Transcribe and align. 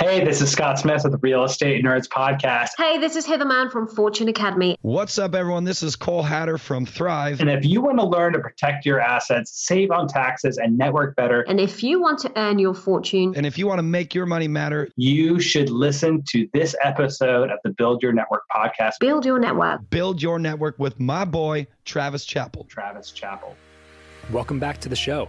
Hey, 0.00 0.24
this 0.24 0.40
is 0.40 0.48
Scott 0.48 0.78
Smith 0.78 1.02
with 1.02 1.10
the 1.10 1.18
Real 1.18 1.42
Estate 1.42 1.84
Nerds 1.84 2.06
Podcast. 2.06 2.68
Hey, 2.78 2.98
this 2.98 3.16
is 3.16 3.26
Heather 3.26 3.44
Mann 3.44 3.68
from 3.68 3.88
Fortune 3.88 4.28
Academy. 4.28 4.76
What's 4.82 5.18
up, 5.18 5.34
everyone? 5.34 5.64
This 5.64 5.82
is 5.82 5.96
Cole 5.96 6.22
Hatter 6.22 6.56
from 6.56 6.86
Thrive. 6.86 7.40
And 7.40 7.50
if 7.50 7.64
you 7.64 7.80
want 7.80 7.98
to 7.98 8.06
learn 8.06 8.34
to 8.34 8.38
protect 8.38 8.86
your 8.86 9.00
assets, 9.00 9.50
save 9.66 9.90
on 9.90 10.06
taxes, 10.06 10.56
and 10.58 10.78
network 10.78 11.16
better, 11.16 11.40
and 11.48 11.58
if 11.58 11.82
you 11.82 12.00
want 12.00 12.20
to 12.20 12.32
earn 12.38 12.60
your 12.60 12.74
fortune, 12.74 13.32
and 13.34 13.44
if 13.44 13.58
you 13.58 13.66
want 13.66 13.80
to 13.80 13.82
make 13.82 14.14
your 14.14 14.24
money 14.24 14.46
matter, 14.46 14.88
you 14.94 15.40
should 15.40 15.68
listen 15.68 16.22
to 16.28 16.48
this 16.54 16.76
episode 16.84 17.50
of 17.50 17.58
the 17.64 17.70
Build 17.70 18.00
Your 18.00 18.12
Network 18.12 18.44
podcast. 18.54 19.00
Build 19.00 19.26
your 19.26 19.40
network. 19.40 19.90
Build 19.90 20.22
your 20.22 20.38
network 20.38 20.78
with 20.78 21.00
my 21.00 21.24
boy, 21.24 21.66
Travis 21.84 22.24
Chappell. 22.24 22.66
Travis 22.68 23.10
Chappell. 23.10 23.56
Welcome 24.30 24.60
back 24.60 24.78
to 24.82 24.88
the 24.88 24.96
show. 24.96 25.28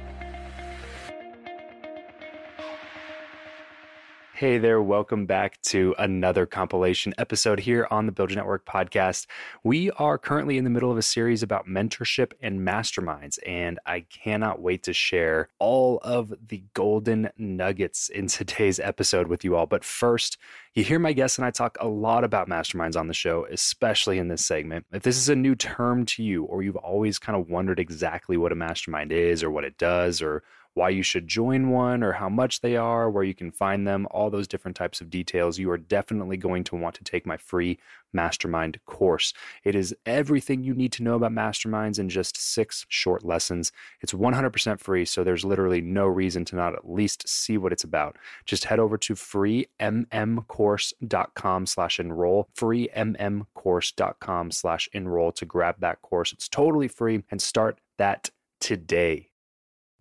Hey 4.41 4.57
there, 4.57 4.81
welcome 4.81 5.27
back 5.27 5.61
to 5.65 5.93
another 5.99 6.47
compilation 6.47 7.13
episode 7.19 7.59
here 7.59 7.87
on 7.91 8.07
the 8.07 8.11
Build 8.11 8.31
Your 8.31 8.37
Network 8.37 8.65
podcast. 8.65 9.27
We 9.63 9.91
are 9.91 10.17
currently 10.17 10.57
in 10.57 10.63
the 10.63 10.71
middle 10.71 10.89
of 10.91 10.97
a 10.97 11.03
series 11.03 11.43
about 11.43 11.67
mentorship 11.67 12.31
and 12.41 12.67
masterminds, 12.67 13.37
and 13.45 13.77
I 13.85 13.99
cannot 13.99 14.59
wait 14.59 14.81
to 14.85 14.93
share 14.93 15.49
all 15.59 15.99
of 16.01 16.33
the 16.47 16.63
golden 16.73 17.29
nuggets 17.37 18.09
in 18.09 18.25
today's 18.27 18.79
episode 18.79 19.27
with 19.27 19.43
you 19.43 19.55
all. 19.55 19.67
But 19.67 19.83
first, 19.83 20.39
you 20.73 20.83
hear 20.83 20.97
my 20.97 21.13
guests 21.13 21.37
and 21.37 21.45
I 21.45 21.51
talk 21.51 21.77
a 21.79 21.87
lot 21.87 22.23
about 22.23 22.49
masterminds 22.49 22.99
on 22.99 23.05
the 23.05 23.13
show, 23.13 23.45
especially 23.45 24.17
in 24.17 24.27
this 24.27 24.43
segment. 24.43 24.87
If 24.91 25.03
this 25.03 25.17
is 25.17 25.29
a 25.29 25.35
new 25.35 25.53
term 25.53 26.03
to 26.07 26.23
you, 26.23 26.45
or 26.45 26.63
you've 26.63 26.77
always 26.77 27.19
kind 27.19 27.39
of 27.39 27.47
wondered 27.47 27.79
exactly 27.79 28.37
what 28.37 28.51
a 28.51 28.55
mastermind 28.55 29.11
is, 29.11 29.43
or 29.43 29.51
what 29.51 29.65
it 29.65 29.77
does, 29.77 30.19
or 30.19 30.41
why 30.73 30.89
you 30.89 31.03
should 31.03 31.27
join 31.27 31.69
one 31.69 32.03
or 32.03 32.13
how 32.13 32.29
much 32.29 32.61
they 32.61 32.77
are, 32.77 33.09
where 33.09 33.23
you 33.23 33.33
can 33.33 33.51
find 33.51 33.85
them, 33.85 34.07
all 34.11 34.29
those 34.29 34.47
different 34.47 34.77
types 34.77 35.01
of 35.01 35.09
details, 35.09 35.59
you 35.59 35.69
are 35.69 35.77
definitely 35.77 36.37
going 36.37 36.63
to 36.63 36.75
want 36.75 36.95
to 36.95 37.03
take 37.03 37.25
my 37.25 37.37
free 37.37 37.77
mastermind 38.13 38.79
course. 38.85 39.33
It 39.63 39.75
is 39.75 39.95
everything 40.05 40.63
you 40.63 40.73
need 40.73 40.91
to 40.93 41.03
know 41.03 41.15
about 41.15 41.31
masterminds 41.31 41.99
in 41.99 42.07
just 42.09 42.37
six 42.37 42.85
short 42.89 43.23
lessons. 43.25 43.71
It's 44.01 44.13
100% 44.13 44.79
free, 44.79 45.05
so 45.05 45.23
there's 45.23 45.45
literally 45.45 45.81
no 45.81 46.07
reason 46.07 46.45
to 46.45 46.55
not 46.55 46.73
at 46.73 46.89
least 46.89 47.27
see 47.27 47.57
what 47.57 47.73
it's 47.73 47.83
about. 47.83 48.17
Just 48.45 48.65
head 48.65 48.79
over 48.79 48.97
to 48.97 49.13
freemmcourse.com 49.13 51.65
slash 51.65 51.99
enroll, 51.99 52.47
freemmcourse.com 52.57 54.51
slash 54.51 54.89
enroll 54.93 55.31
to 55.31 55.45
grab 55.45 55.75
that 55.79 56.01
course. 56.01 56.33
It's 56.33 56.49
totally 56.49 56.87
free 56.87 57.23
and 57.29 57.39
start 57.41 57.79
that 57.97 58.29
today. 58.59 59.30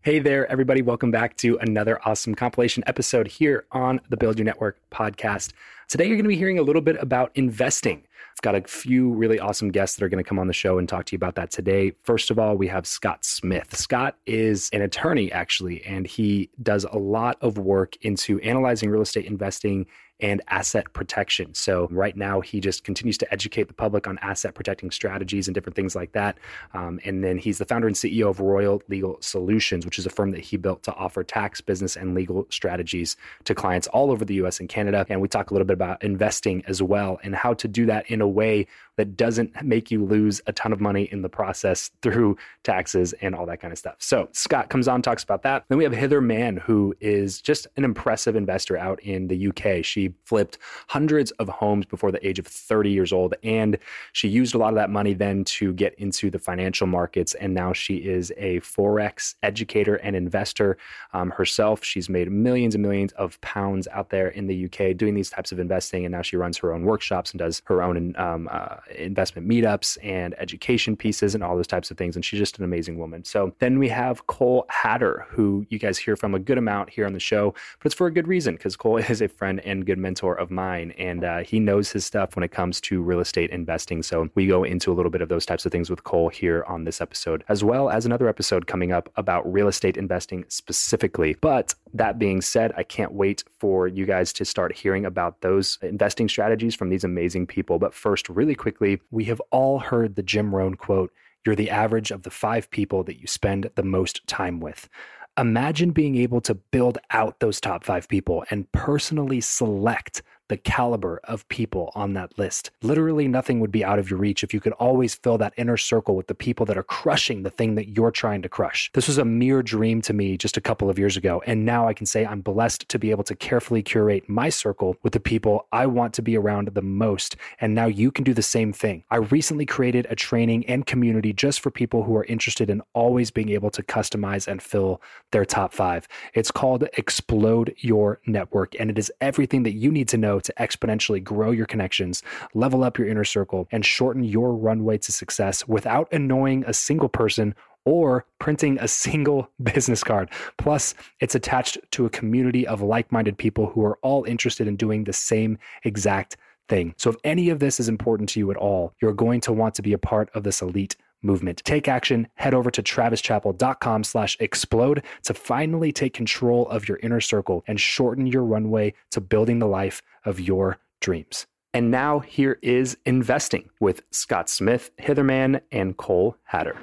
Hey 0.02 0.18
there, 0.18 0.50
everybody. 0.50 0.80
Welcome 0.80 1.10
back 1.10 1.36
to 1.36 1.58
another 1.58 2.00
awesome 2.06 2.34
compilation 2.34 2.82
episode 2.86 3.28
here 3.28 3.66
on 3.70 4.00
the 4.08 4.16
Build 4.16 4.38
Your 4.38 4.46
Network 4.46 4.78
podcast. 4.90 5.52
Today, 5.90 6.06
you're 6.06 6.16
going 6.16 6.24
to 6.24 6.30
be 6.30 6.38
hearing 6.38 6.58
a 6.58 6.62
little 6.62 6.80
bit 6.80 6.96
about 7.02 7.30
investing. 7.34 7.98
I've 7.98 8.40
got 8.40 8.54
a 8.54 8.62
few 8.62 9.12
really 9.12 9.38
awesome 9.38 9.70
guests 9.70 9.96
that 9.96 10.04
are 10.06 10.08
going 10.08 10.24
to 10.24 10.26
come 10.26 10.38
on 10.38 10.46
the 10.46 10.54
show 10.54 10.78
and 10.78 10.88
talk 10.88 11.04
to 11.04 11.12
you 11.12 11.18
about 11.18 11.34
that 11.34 11.50
today. 11.50 11.92
First 12.02 12.30
of 12.30 12.38
all, 12.38 12.56
we 12.56 12.66
have 12.68 12.86
Scott 12.86 13.26
Smith. 13.26 13.76
Scott 13.76 14.16
is 14.24 14.70
an 14.72 14.80
attorney, 14.80 15.30
actually, 15.32 15.84
and 15.84 16.06
he 16.06 16.48
does 16.62 16.84
a 16.84 16.96
lot 16.96 17.36
of 17.42 17.58
work 17.58 17.96
into 18.00 18.40
analyzing 18.40 18.88
real 18.88 19.02
estate 19.02 19.26
investing 19.26 19.84
and 20.22 20.42
asset 20.48 20.92
protection. 20.92 21.54
So, 21.54 21.88
right 21.90 22.16
now, 22.16 22.40
he 22.40 22.60
just 22.60 22.84
continues 22.84 23.18
to 23.18 23.32
educate 23.32 23.68
the 23.68 23.74
public 23.74 24.06
on 24.06 24.18
asset 24.18 24.54
protecting 24.54 24.90
strategies 24.90 25.48
and 25.48 25.54
different 25.54 25.76
things 25.76 25.94
like 25.94 26.12
that. 26.12 26.38
Um, 26.74 27.00
and 27.04 27.22
then 27.24 27.38
he's 27.38 27.58
the 27.58 27.64
founder 27.64 27.86
and 27.86 27.96
CEO 27.96 28.28
of 28.28 28.40
Royal 28.40 28.82
Legal 28.88 29.18
Solutions, 29.20 29.84
which 29.84 29.98
is 29.98 30.06
a 30.06 30.10
firm 30.10 30.30
that 30.32 30.40
he 30.40 30.56
built 30.56 30.82
to 30.84 30.94
offer 30.94 31.22
tax, 31.22 31.60
business, 31.60 31.96
and 31.96 32.14
legal 32.14 32.46
strategies 32.50 33.16
to 33.44 33.54
clients 33.54 33.86
all 33.88 34.10
over 34.10 34.24
the 34.24 34.34
US 34.34 34.60
and 34.60 34.68
Canada. 34.68 35.06
And 35.08 35.20
we 35.20 35.28
talk 35.28 35.50
a 35.50 35.54
little 35.54 35.66
bit 35.66 35.74
about 35.74 36.02
investing 36.02 36.62
as 36.66 36.82
well 36.82 37.18
and 37.22 37.34
how 37.34 37.54
to 37.54 37.68
do 37.68 37.86
that 37.86 38.10
in 38.10 38.20
a 38.20 38.28
way 38.28 38.66
that 38.96 39.16
doesn't 39.16 39.62
make 39.64 39.90
you 39.90 40.04
lose 40.04 40.42
a 40.46 40.52
ton 40.52 40.74
of 40.74 40.80
money 40.80 41.04
in 41.10 41.22
the 41.22 41.28
process 41.28 41.90
through 42.02 42.36
taxes 42.64 43.14
and 43.22 43.34
all 43.34 43.46
that 43.46 43.60
kind 43.60 43.72
of 43.72 43.78
stuff. 43.78 43.96
So 43.98 44.28
Scott 44.32 44.68
comes 44.68 44.88
on, 44.88 45.00
talks 45.00 45.24
about 45.24 45.42
that. 45.42 45.64
Then 45.68 45.78
we 45.78 45.84
have 45.84 45.92
Heather 45.92 46.20
Mann, 46.20 46.58
who 46.58 46.94
is 47.00 47.40
just 47.40 47.66
an 47.76 47.84
impressive 47.84 48.36
investor 48.36 48.76
out 48.76 49.00
in 49.02 49.28
the 49.28 49.48
UK. 49.48 49.84
She 49.84 50.09
Flipped 50.24 50.58
hundreds 50.88 51.30
of 51.32 51.48
homes 51.48 51.86
before 51.86 52.12
the 52.12 52.26
age 52.26 52.38
of 52.38 52.46
30 52.46 52.90
years 52.90 53.12
old. 53.12 53.34
And 53.42 53.78
she 54.12 54.28
used 54.28 54.54
a 54.54 54.58
lot 54.58 54.68
of 54.68 54.76
that 54.76 54.90
money 54.90 55.14
then 55.14 55.44
to 55.44 55.72
get 55.72 55.94
into 55.94 56.30
the 56.30 56.38
financial 56.38 56.86
markets. 56.86 57.34
And 57.34 57.54
now 57.54 57.72
she 57.72 57.96
is 57.96 58.32
a 58.36 58.60
Forex 58.60 59.34
educator 59.42 59.96
and 59.96 60.16
investor 60.16 60.78
um, 61.12 61.30
herself. 61.30 61.84
She's 61.84 62.08
made 62.08 62.30
millions 62.30 62.74
and 62.74 62.82
millions 62.82 63.12
of 63.12 63.40
pounds 63.40 63.88
out 63.88 64.10
there 64.10 64.28
in 64.28 64.46
the 64.46 64.66
UK 64.66 64.96
doing 64.96 65.14
these 65.14 65.30
types 65.30 65.52
of 65.52 65.58
investing. 65.58 66.04
And 66.04 66.12
now 66.12 66.22
she 66.22 66.36
runs 66.36 66.56
her 66.58 66.72
own 66.72 66.84
workshops 66.84 67.32
and 67.32 67.38
does 67.38 67.62
her 67.64 67.82
own 67.82 68.14
um, 68.16 68.48
uh, 68.50 68.76
investment 68.96 69.48
meetups 69.48 69.98
and 70.02 70.34
education 70.38 70.96
pieces 70.96 71.34
and 71.34 71.42
all 71.44 71.56
those 71.56 71.66
types 71.66 71.90
of 71.90 71.96
things. 71.96 72.16
And 72.16 72.24
she's 72.24 72.38
just 72.38 72.58
an 72.58 72.64
amazing 72.64 72.98
woman. 72.98 73.24
So 73.24 73.54
then 73.58 73.78
we 73.78 73.88
have 73.88 74.26
Cole 74.26 74.66
Hatter, 74.68 75.26
who 75.28 75.66
you 75.68 75.78
guys 75.78 75.98
hear 75.98 76.16
from 76.16 76.34
a 76.34 76.38
good 76.38 76.58
amount 76.58 76.90
here 76.90 77.06
on 77.06 77.12
the 77.12 77.20
show, 77.20 77.52
but 77.78 77.86
it's 77.86 77.94
for 77.94 78.06
a 78.06 78.12
good 78.12 78.28
reason 78.28 78.56
because 78.56 78.76
Cole 78.76 78.96
is 79.08 79.22
a 79.22 79.28
friend 79.28 79.60
and 79.64 79.86
good 79.86 79.98
mentor 80.00 80.34
of 80.34 80.50
mine. 80.50 80.92
And 80.98 81.24
uh, 81.24 81.38
he 81.38 81.60
knows 81.60 81.92
his 81.92 82.04
stuff 82.04 82.36
when 82.36 82.42
it 82.42 82.50
comes 82.50 82.80
to 82.82 83.02
real 83.02 83.20
estate 83.20 83.50
investing. 83.50 84.02
So 84.02 84.28
we 84.34 84.46
go 84.46 84.64
into 84.64 84.92
a 84.92 84.94
little 84.94 85.10
bit 85.10 85.22
of 85.22 85.28
those 85.28 85.46
types 85.46 85.66
of 85.66 85.72
things 85.72 85.90
with 85.90 86.04
Cole 86.04 86.28
here 86.28 86.64
on 86.66 86.84
this 86.84 87.00
episode, 87.00 87.44
as 87.48 87.62
well 87.62 87.90
as 87.90 88.06
another 88.06 88.28
episode 88.28 88.66
coming 88.66 88.92
up 88.92 89.10
about 89.16 89.50
real 89.50 89.68
estate 89.68 89.96
investing 89.96 90.44
specifically. 90.48 91.36
But 91.40 91.74
that 91.94 92.18
being 92.18 92.40
said, 92.40 92.72
I 92.76 92.82
can't 92.82 93.12
wait 93.12 93.44
for 93.58 93.86
you 93.86 94.06
guys 94.06 94.32
to 94.34 94.44
start 94.44 94.76
hearing 94.76 95.04
about 95.04 95.40
those 95.40 95.78
investing 95.82 96.28
strategies 96.28 96.74
from 96.74 96.88
these 96.88 97.04
amazing 97.04 97.46
people. 97.46 97.78
But 97.78 97.94
first, 97.94 98.28
really 98.28 98.54
quickly, 98.54 99.00
we 99.10 99.24
have 99.24 99.40
all 99.50 99.78
heard 99.78 100.16
the 100.16 100.22
Jim 100.22 100.54
Rohn 100.54 100.74
quote 100.74 101.12
you're 101.44 101.56
the 101.56 101.70
average 101.70 102.10
of 102.10 102.22
the 102.22 102.30
five 102.30 102.70
people 102.70 103.02
that 103.04 103.18
you 103.18 103.26
spend 103.26 103.70
the 103.74 103.82
most 103.82 104.26
time 104.26 104.60
with. 104.60 104.88
Imagine 105.38 105.90
being 105.90 106.16
able 106.16 106.40
to 106.42 106.54
build 106.54 106.98
out 107.10 107.40
those 107.40 107.60
top 107.60 107.84
five 107.84 108.08
people 108.08 108.44
and 108.50 108.70
personally 108.72 109.40
select 109.40 110.22
the 110.50 110.56
caliber 110.56 111.20
of 111.24 111.48
people 111.48 111.92
on 111.94 112.12
that 112.14 112.36
list. 112.36 112.72
Literally 112.82 113.28
nothing 113.28 113.60
would 113.60 113.70
be 113.70 113.84
out 113.84 114.00
of 114.00 114.10
your 114.10 114.18
reach 114.18 114.42
if 114.42 114.52
you 114.52 114.60
could 114.60 114.72
always 114.74 115.14
fill 115.14 115.38
that 115.38 115.54
inner 115.56 115.76
circle 115.76 116.16
with 116.16 116.26
the 116.26 116.34
people 116.34 116.66
that 116.66 116.76
are 116.76 116.82
crushing 116.82 117.44
the 117.44 117.50
thing 117.50 117.76
that 117.76 117.96
you're 117.96 118.10
trying 118.10 118.42
to 118.42 118.48
crush. 118.48 118.90
This 118.92 119.06
was 119.06 119.16
a 119.16 119.24
mere 119.24 119.62
dream 119.62 120.02
to 120.02 120.12
me 120.12 120.36
just 120.36 120.56
a 120.56 120.60
couple 120.60 120.90
of 120.90 120.98
years 120.98 121.16
ago. 121.16 121.40
And 121.46 121.64
now 121.64 121.86
I 121.86 121.94
can 121.94 122.04
say 122.04 122.26
I'm 122.26 122.40
blessed 122.40 122.88
to 122.88 122.98
be 122.98 123.12
able 123.12 123.22
to 123.24 123.36
carefully 123.36 123.80
curate 123.80 124.28
my 124.28 124.48
circle 124.48 124.96
with 125.04 125.12
the 125.12 125.20
people 125.20 125.68
I 125.70 125.86
want 125.86 126.14
to 126.14 126.22
be 126.22 126.36
around 126.36 126.68
the 126.68 126.82
most. 126.82 127.36
And 127.60 127.72
now 127.72 127.86
you 127.86 128.10
can 128.10 128.24
do 128.24 128.34
the 128.34 128.42
same 128.42 128.72
thing. 128.72 129.04
I 129.08 129.16
recently 129.16 129.66
created 129.66 130.08
a 130.10 130.16
training 130.16 130.66
and 130.66 130.84
community 130.84 131.32
just 131.32 131.60
for 131.60 131.70
people 131.70 132.02
who 132.02 132.16
are 132.16 132.24
interested 132.24 132.70
in 132.70 132.82
always 132.92 133.30
being 133.30 133.50
able 133.50 133.70
to 133.70 133.84
customize 133.84 134.48
and 134.48 134.60
fill 134.60 135.00
their 135.30 135.44
top 135.44 135.72
five. 135.72 136.08
It's 136.34 136.50
called 136.50 136.88
Explode 136.94 137.72
Your 137.78 138.18
Network, 138.26 138.74
and 138.80 138.90
it 138.90 138.98
is 138.98 139.12
everything 139.20 139.62
that 139.62 139.74
you 139.74 139.92
need 139.92 140.08
to 140.08 140.16
know 140.16 140.39
to 140.40 140.52
exponentially 140.58 141.22
grow 141.22 141.50
your 141.50 141.66
connections, 141.66 142.22
level 142.54 142.84
up 142.84 142.98
your 142.98 143.08
inner 143.08 143.24
circle, 143.24 143.68
and 143.70 143.84
shorten 143.84 144.24
your 144.24 144.54
runway 144.54 144.98
to 144.98 145.12
success 145.12 145.66
without 145.68 146.12
annoying 146.12 146.64
a 146.66 146.72
single 146.72 147.08
person 147.08 147.54
or 147.84 148.24
printing 148.38 148.78
a 148.78 148.88
single 148.88 149.48
business 149.62 150.04
card. 150.04 150.30
Plus, 150.58 150.94
it's 151.20 151.34
attached 151.34 151.78
to 151.92 152.06
a 152.06 152.10
community 152.10 152.66
of 152.66 152.82
like 152.82 153.10
minded 153.10 153.38
people 153.38 153.66
who 153.66 153.84
are 153.84 153.98
all 154.02 154.24
interested 154.24 154.68
in 154.68 154.76
doing 154.76 155.04
the 155.04 155.12
same 155.12 155.58
exact 155.84 156.36
thing. 156.68 156.94
So, 156.96 157.10
if 157.10 157.16
any 157.24 157.48
of 157.50 157.58
this 157.58 157.80
is 157.80 157.88
important 157.88 158.28
to 158.30 158.40
you 158.40 158.50
at 158.50 158.56
all, 158.56 158.94
you're 159.00 159.12
going 159.12 159.40
to 159.42 159.52
want 159.52 159.74
to 159.74 159.82
be 159.82 159.92
a 159.92 159.98
part 159.98 160.30
of 160.34 160.44
this 160.44 160.62
elite 160.62 160.96
movement. 161.22 161.62
Take 161.64 161.88
action. 161.88 162.28
Head 162.34 162.54
over 162.54 162.70
to 162.70 162.82
travischappell.com 162.82 164.04
slash 164.04 164.36
explode 164.40 165.04
to 165.24 165.34
finally 165.34 165.92
take 165.92 166.14
control 166.14 166.68
of 166.68 166.88
your 166.88 166.98
inner 167.02 167.20
circle 167.20 167.64
and 167.66 167.80
shorten 167.80 168.26
your 168.26 168.44
runway 168.44 168.94
to 169.10 169.20
building 169.20 169.58
the 169.58 169.66
life 169.66 170.02
of 170.24 170.40
your 170.40 170.78
dreams. 171.00 171.46
And 171.72 171.90
now 171.90 172.18
here 172.18 172.58
is 172.62 172.96
investing 173.06 173.70
with 173.78 174.02
Scott 174.10 174.48
Smith, 174.48 174.90
Heather 174.98 175.24
Mann, 175.24 175.60
and 175.70 175.96
Cole 175.96 176.36
Hatter. 176.44 176.76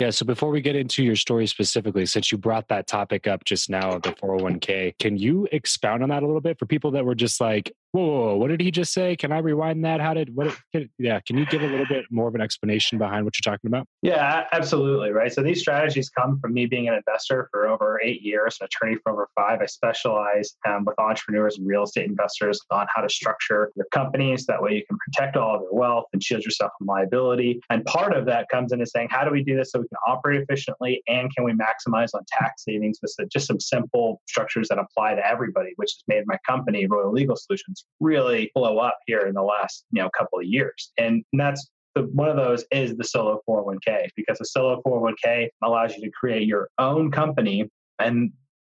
Yeah. 0.00 0.10
So 0.10 0.26
before 0.26 0.50
we 0.50 0.60
get 0.60 0.74
into 0.74 1.04
your 1.04 1.14
story 1.14 1.46
specifically, 1.46 2.04
since 2.06 2.32
you 2.32 2.38
brought 2.38 2.66
that 2.68 2.88
topic 2.88 3.28
up 3.28 3.44
just 3.44 3.70
now, 3.70 3.98
the 3.98 4.10
401k, 4.10 4.98
can 4.98 5.16
you 5.16 5.46
expound 5.52 6.02
on 6.02 6.08
that 6.08 6.22
a 6.22 6.26
little 6.26 6.40
bit 6.40 6.58
for 6.58 6.66
people 6.66 6.90
that 6.92 7.04
were 7.04 7.14
just 7.14 7.40
like, 7.40 7.72
whoa, 7.92 8.04
whoa, 8.04 8.26
whoa, 8.26 8.36
what 8.36 8.48
did 8.48 8.60
he 8.60 8.72
just 8.72 8.92
say? 8.92 9.14
Can 9.14 9.30
I 9.30 9.38
rewind 9.38 9.84
that? 9.84 10.00
How 10.00 10.14
did 10.14 10.34
what? 10.34 10.56
Can, 10.72 10.90
yeah, 10.98 11.20
can 11.20 11.38
you 11.38 11.46
give 11.46 11.62
a 11.62 11.66
little 11.66 11.86
bit 11.86 12.06
more 12.10 12.26
of 12.26 12.34
an 12.34 12.40
explanation 12.40 12.98
behind 12.98 13.24
what 13.24 13.34
you're 13.38 13.52
talking 13.52 13.68
about? 13.68 13.86
Yeah, 14.02 14.44
absolutely. 14.50 15.10
Right. 15.10 15.32
So 15.32 15.42
these 15.42 15.60
strategies 15.60 16.10
come 16.10 16.40
from 16.40 16.52
me 16.52 16.66
being 16.66 16.88
an 16.88 16.94
investor 16.94 17.48
for 17.52 17.68
over 17.68 18.00
eight 18.02 18.20
years, 18.22 18.56
an 18.60 18.66
attorney 18.66 18.98
for 19.04 19.12
over 19.12 19.28
five. 19.36 19.60
I 19.62 19.66
specialize 19.66 20.56
um, 20.66 20.84
with 20.84 20.98
entrepreneurs 20.98 21.56
and 21.58 21.68
real 21.68 21.84
estate 21.84 22.08
investors 22.08 22.60
on 22.72 22.86
how 22.92 23.02
to 23.02 23.08
structure 23.08 23.70
your 23.76 23.86
companies. 23.92 24.44
That 24.46 24.60
way, 24.60 24.72
you 24.72 24.82
can 24.88 24.98
protect 24.98 25.36
all 25.36 25.54
of 25.54 25.62
your 25.62 25.74
wealth 25.74 26.06
and 26.12 26.20
shield 26.22 26.42
yourself 26.42 26.72
from 26.76 26.88
liability. 26.88 27.60
And 27.70 27.84
part 27.84 28.12
of 28.12 28.26
that 28.26 28.48
comes 28.50 28.72
into 28.72 28.86
saying, 28.86 29.08
how 29.12 29.24
do 29.24 29.30
we 29.30 29.44
do 29.44 29.56
this 29.56 29.70
so 29.70 29.83
we 29.84 29.88
can 29.88 30.12
operate 30.12 30.40
efficiently 30.40 31.02
and 31.08 31.34
can 31.34 31.44
we 31.44 31.52
maximize 31.52 32.10
on 32.14 32.22
tax 32.28 32.64
savings 32.64 32.98
with 33.02 33.14
just 33.30 33.46
some 33.46 33.60
simple 33.60 34.20
structures 34.26 34.68
that 34.68 34.78
apply 34.78 35.14
to 35.14 35.26
everybody, 35.26 35.72
which 35.76 35.92
has 35.92 36.02
made 36.08 36.24
my 36.26 36.38
company, 36.46 36.86
Royal 36.86 37.12
Legal 37.12 37.36
Solutions, 37.36 37.84
really 38.00 38.50
blow 38.54 38.78
up 38.78 38.98
here 39.06 39.26
in 39.26 39.34
the 39.34 39.42
last 39.42 39.84
you 39.90 40.02
know 40.02 40.10
couple 40.16 40.38
of 40.38 40.46
years. 40.46 40.92
And 40.98 41.24
that's 41.32 41.70
the, 41.94 42.02
one 42.02 42.28
of 42.28 42.36
those 42.36 42.64
is 42.70 42.96
the 42.96 43.04
solo 43.04 43.40
401k 43.48 44.08
because 44.16 44.40
a 44.40 44.44
solo 44.44 44.82
401k 44.86 45.48
allows 45.62 45.96
you 45.96 46.02
to 46.02 46.10
create 46.10 46.46
your 46.46 46.68
own 46.78 47.10
company 47.10 47.68
and 47.98 48.32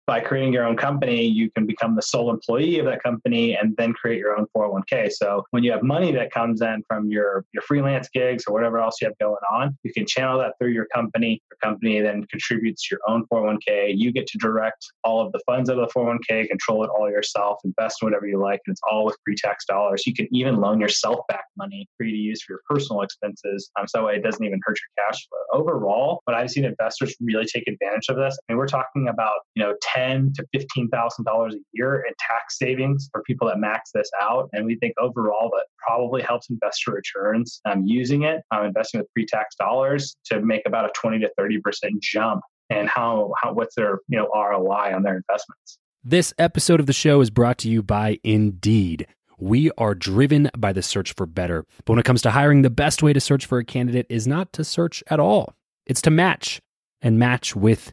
by 0.06 0.20
creating 0.20 0.52
your 0.52 0.64
own 0.64 0.76
company, 0.76 1.24
you 1.24 1.50
can 1.50 1.66
become 1.66 1.96
the 1.96 2.02
sole 2.02 2.30
employee 2.30 2.78
of 2.78 2.86
that 2.86 3.02
company 3.02 3.54
and 3.54 3.76
then 3.76 3.92
create 3.92 4.18
your 4.18 4.38
own 4.38 4.46
401k. 4.56 5.10
So 5.12 5.44
when 5.50 5.64
you 5.64 5.72
have 5.72 5.82
money 5.82 6.12
that 6.12 6.30
comes 6.32 6.62
in 6.62 6.82
from 6.88 7.10
your, 7.10 7.44
your 7.52 7.62
freelance 7.62 8.08
gigs 8.12 8.44
or 8.46 8.54
whatever 8.54 8.78
else 8.78 8.96
you 9.00 9.08
have 9.08 9.18
going 9.18 9.36
on, 9.52 9.76
you 9.82 9.92
can 9.92 10.06
channel 10.06 10.38
that 10.38 10.54
through 10.58 10.70
your 10.70 10.86
company. 10.94 11.42
Your 11.50 11.58
company 11.62 12.00
then 12.00 12.24
contributes 12.30 12.88
your 12.90 13.00
own 13.08 13.24
401k. 13.32 13.94
You 13.96 14.12
get 14.12 14.26
to 14.28 14.38
direct 14.38 14.86
all 15.02 15.24
of 15.24 15.32
the 15.32 15.40
funds 15.44 15.68
of 15.68 15.76
the 15.76 15.88
401k, 15.88 16.48
control 16.48 16.84
it 16.84 16.90
all 16.90 17.10
yourself, 17.10 17.58
invest 17.64 17.98
in 18.00 18.06
whatever 18.06 18.26
you 18.26 18.40
like, 18.40 18.60
and 18.66 18.74
it's 18.74 18.80
all 18.90 19.04
with 19.04 19.16
pre-tax 19.24 19.64
dollars. 19.66 20.06
You 20.06 20.14
can 20.14 20.28
even 20.30 20.56
loan 20.56 20.80
yourself 20.80 21.20
back 21.28 21.44
money 21.56 21.88
for 21.96 22.04
you 22.04 22.12
to 22.12 22.18
use 22.18 22.42
for 22.42 22.52
your 22.52 22.60
personal 22.68 23.02
expenses. 23.02 23.70
Um, 23.78 23.88
so 23.88 24.06
it 24.06 24.22
doesn't 24.22 24.44
even 24.44 24.60
hurt 24.64 24.76
your 24.78 25.06
cash 25.06 25.26
flow. 25.28 25.60
Overall, 25.60 26.20
what 26.24 26.36
I've 26.36 26.50
seen 26.50 26.64
investors 26.64 27.14
really 27.20 27.46
take 27.46 27.64
advantage 27.66 28.08
of 28.08 28.16
this, 28.16 28.36
I 28.48 28.52
mean, 28.52 28.58
we're 28.58 28.66
talking 28.66 29.08
about, 29.08 29.40
you 29.54 29.62
know, 29.62 29.74
ten 29.96 30.32
to 30.34 30.44
fifteen 30.52 30.88
thousand 30.88 31.24
dollars 31.24 31.54
a 31.54 31.58
year 31.72 32.04
in 32.06 32.12
tax 32.18 32.58
savings 32.58 33.08
for 33.12 33.22
people 33.22 33.48
that 33.48 33.58
max 33.58 33.90
this 33.94 34.10
out, 34.20 34.48
and 34.52 34.66
we 34.66 34.76
think 34.76 34.94
overall 35.00 35.50
that 35.50 35.66
probably 35.78 36.22
helps 36.22 36.50
investor 36.50 36.92
returns 36.92 37.60
um, 37.64 37.82
using 37.84 38.22
it, 38.22 38.42
um, 38.50 38.66
investing 38.66 39.00
with 39.00 39.12
pre-tax 39.12 39.54
dollars 39.56 40.16
to 40.26 40.40
make 40.40 40.62
about 40.66 40.84
a 40.84 40.90
twenty 40.94 41.18
to 41.20 41.30
thirty 41.36 41.58
percent 41.60 41.94
jump 42.02 42.42
and 42.70 42.88
how 42.88 43.32
how 43.40 43.52
what's 43.52 43.74
their 43.74 43.98
you 44.08 44.18
know 44.18 44.28
ROI 44.34 44.94
on 44.94 45.02
their 45.02 45.16
investments. 45.16 45.78
This 46.04 46.32
episode 46.38 46.80
of 46.80 46.86
the 46.86 46.92
show 46.92 47.20
is 47.20 47.30
brought 47.30 47.58
to 47.58 47.68
you 47.68 47.82
by 47.82 48.18
Indeed. 48.22 49.06
We 49.38 49.70
are 49.76 49.94
driven 49.94 50.50
by 50.56 50.72
the 50.72 50.82
search 50.82 51.12
for 51.12 51.26
better. 51.26 51.64
But 51.84 51.94
when 51.94 51.98
it 51.98 52.04
comes 52.04 52.22
to 52.22 52.30
hiring, 52.30 52.62
the 52.62 52.70
best 52.70 53.02
way 53.02 53.12
to 53.12 53.20
search 53.20 53.44
for 53.44 53.58
a 53.58 53.64
candidate 53.64 54.06
is 54.08 54.26
not 54.26 54.52
to 54.54 54.64
search 54.64 55.02
at 55.08 55.20
all. 55.20 55.54
It's 55.84 56.00
to 56.02 56.10
match 56.10 56.62
and 57.02 57.18
match 57.18 57.54
with 57.54 57.92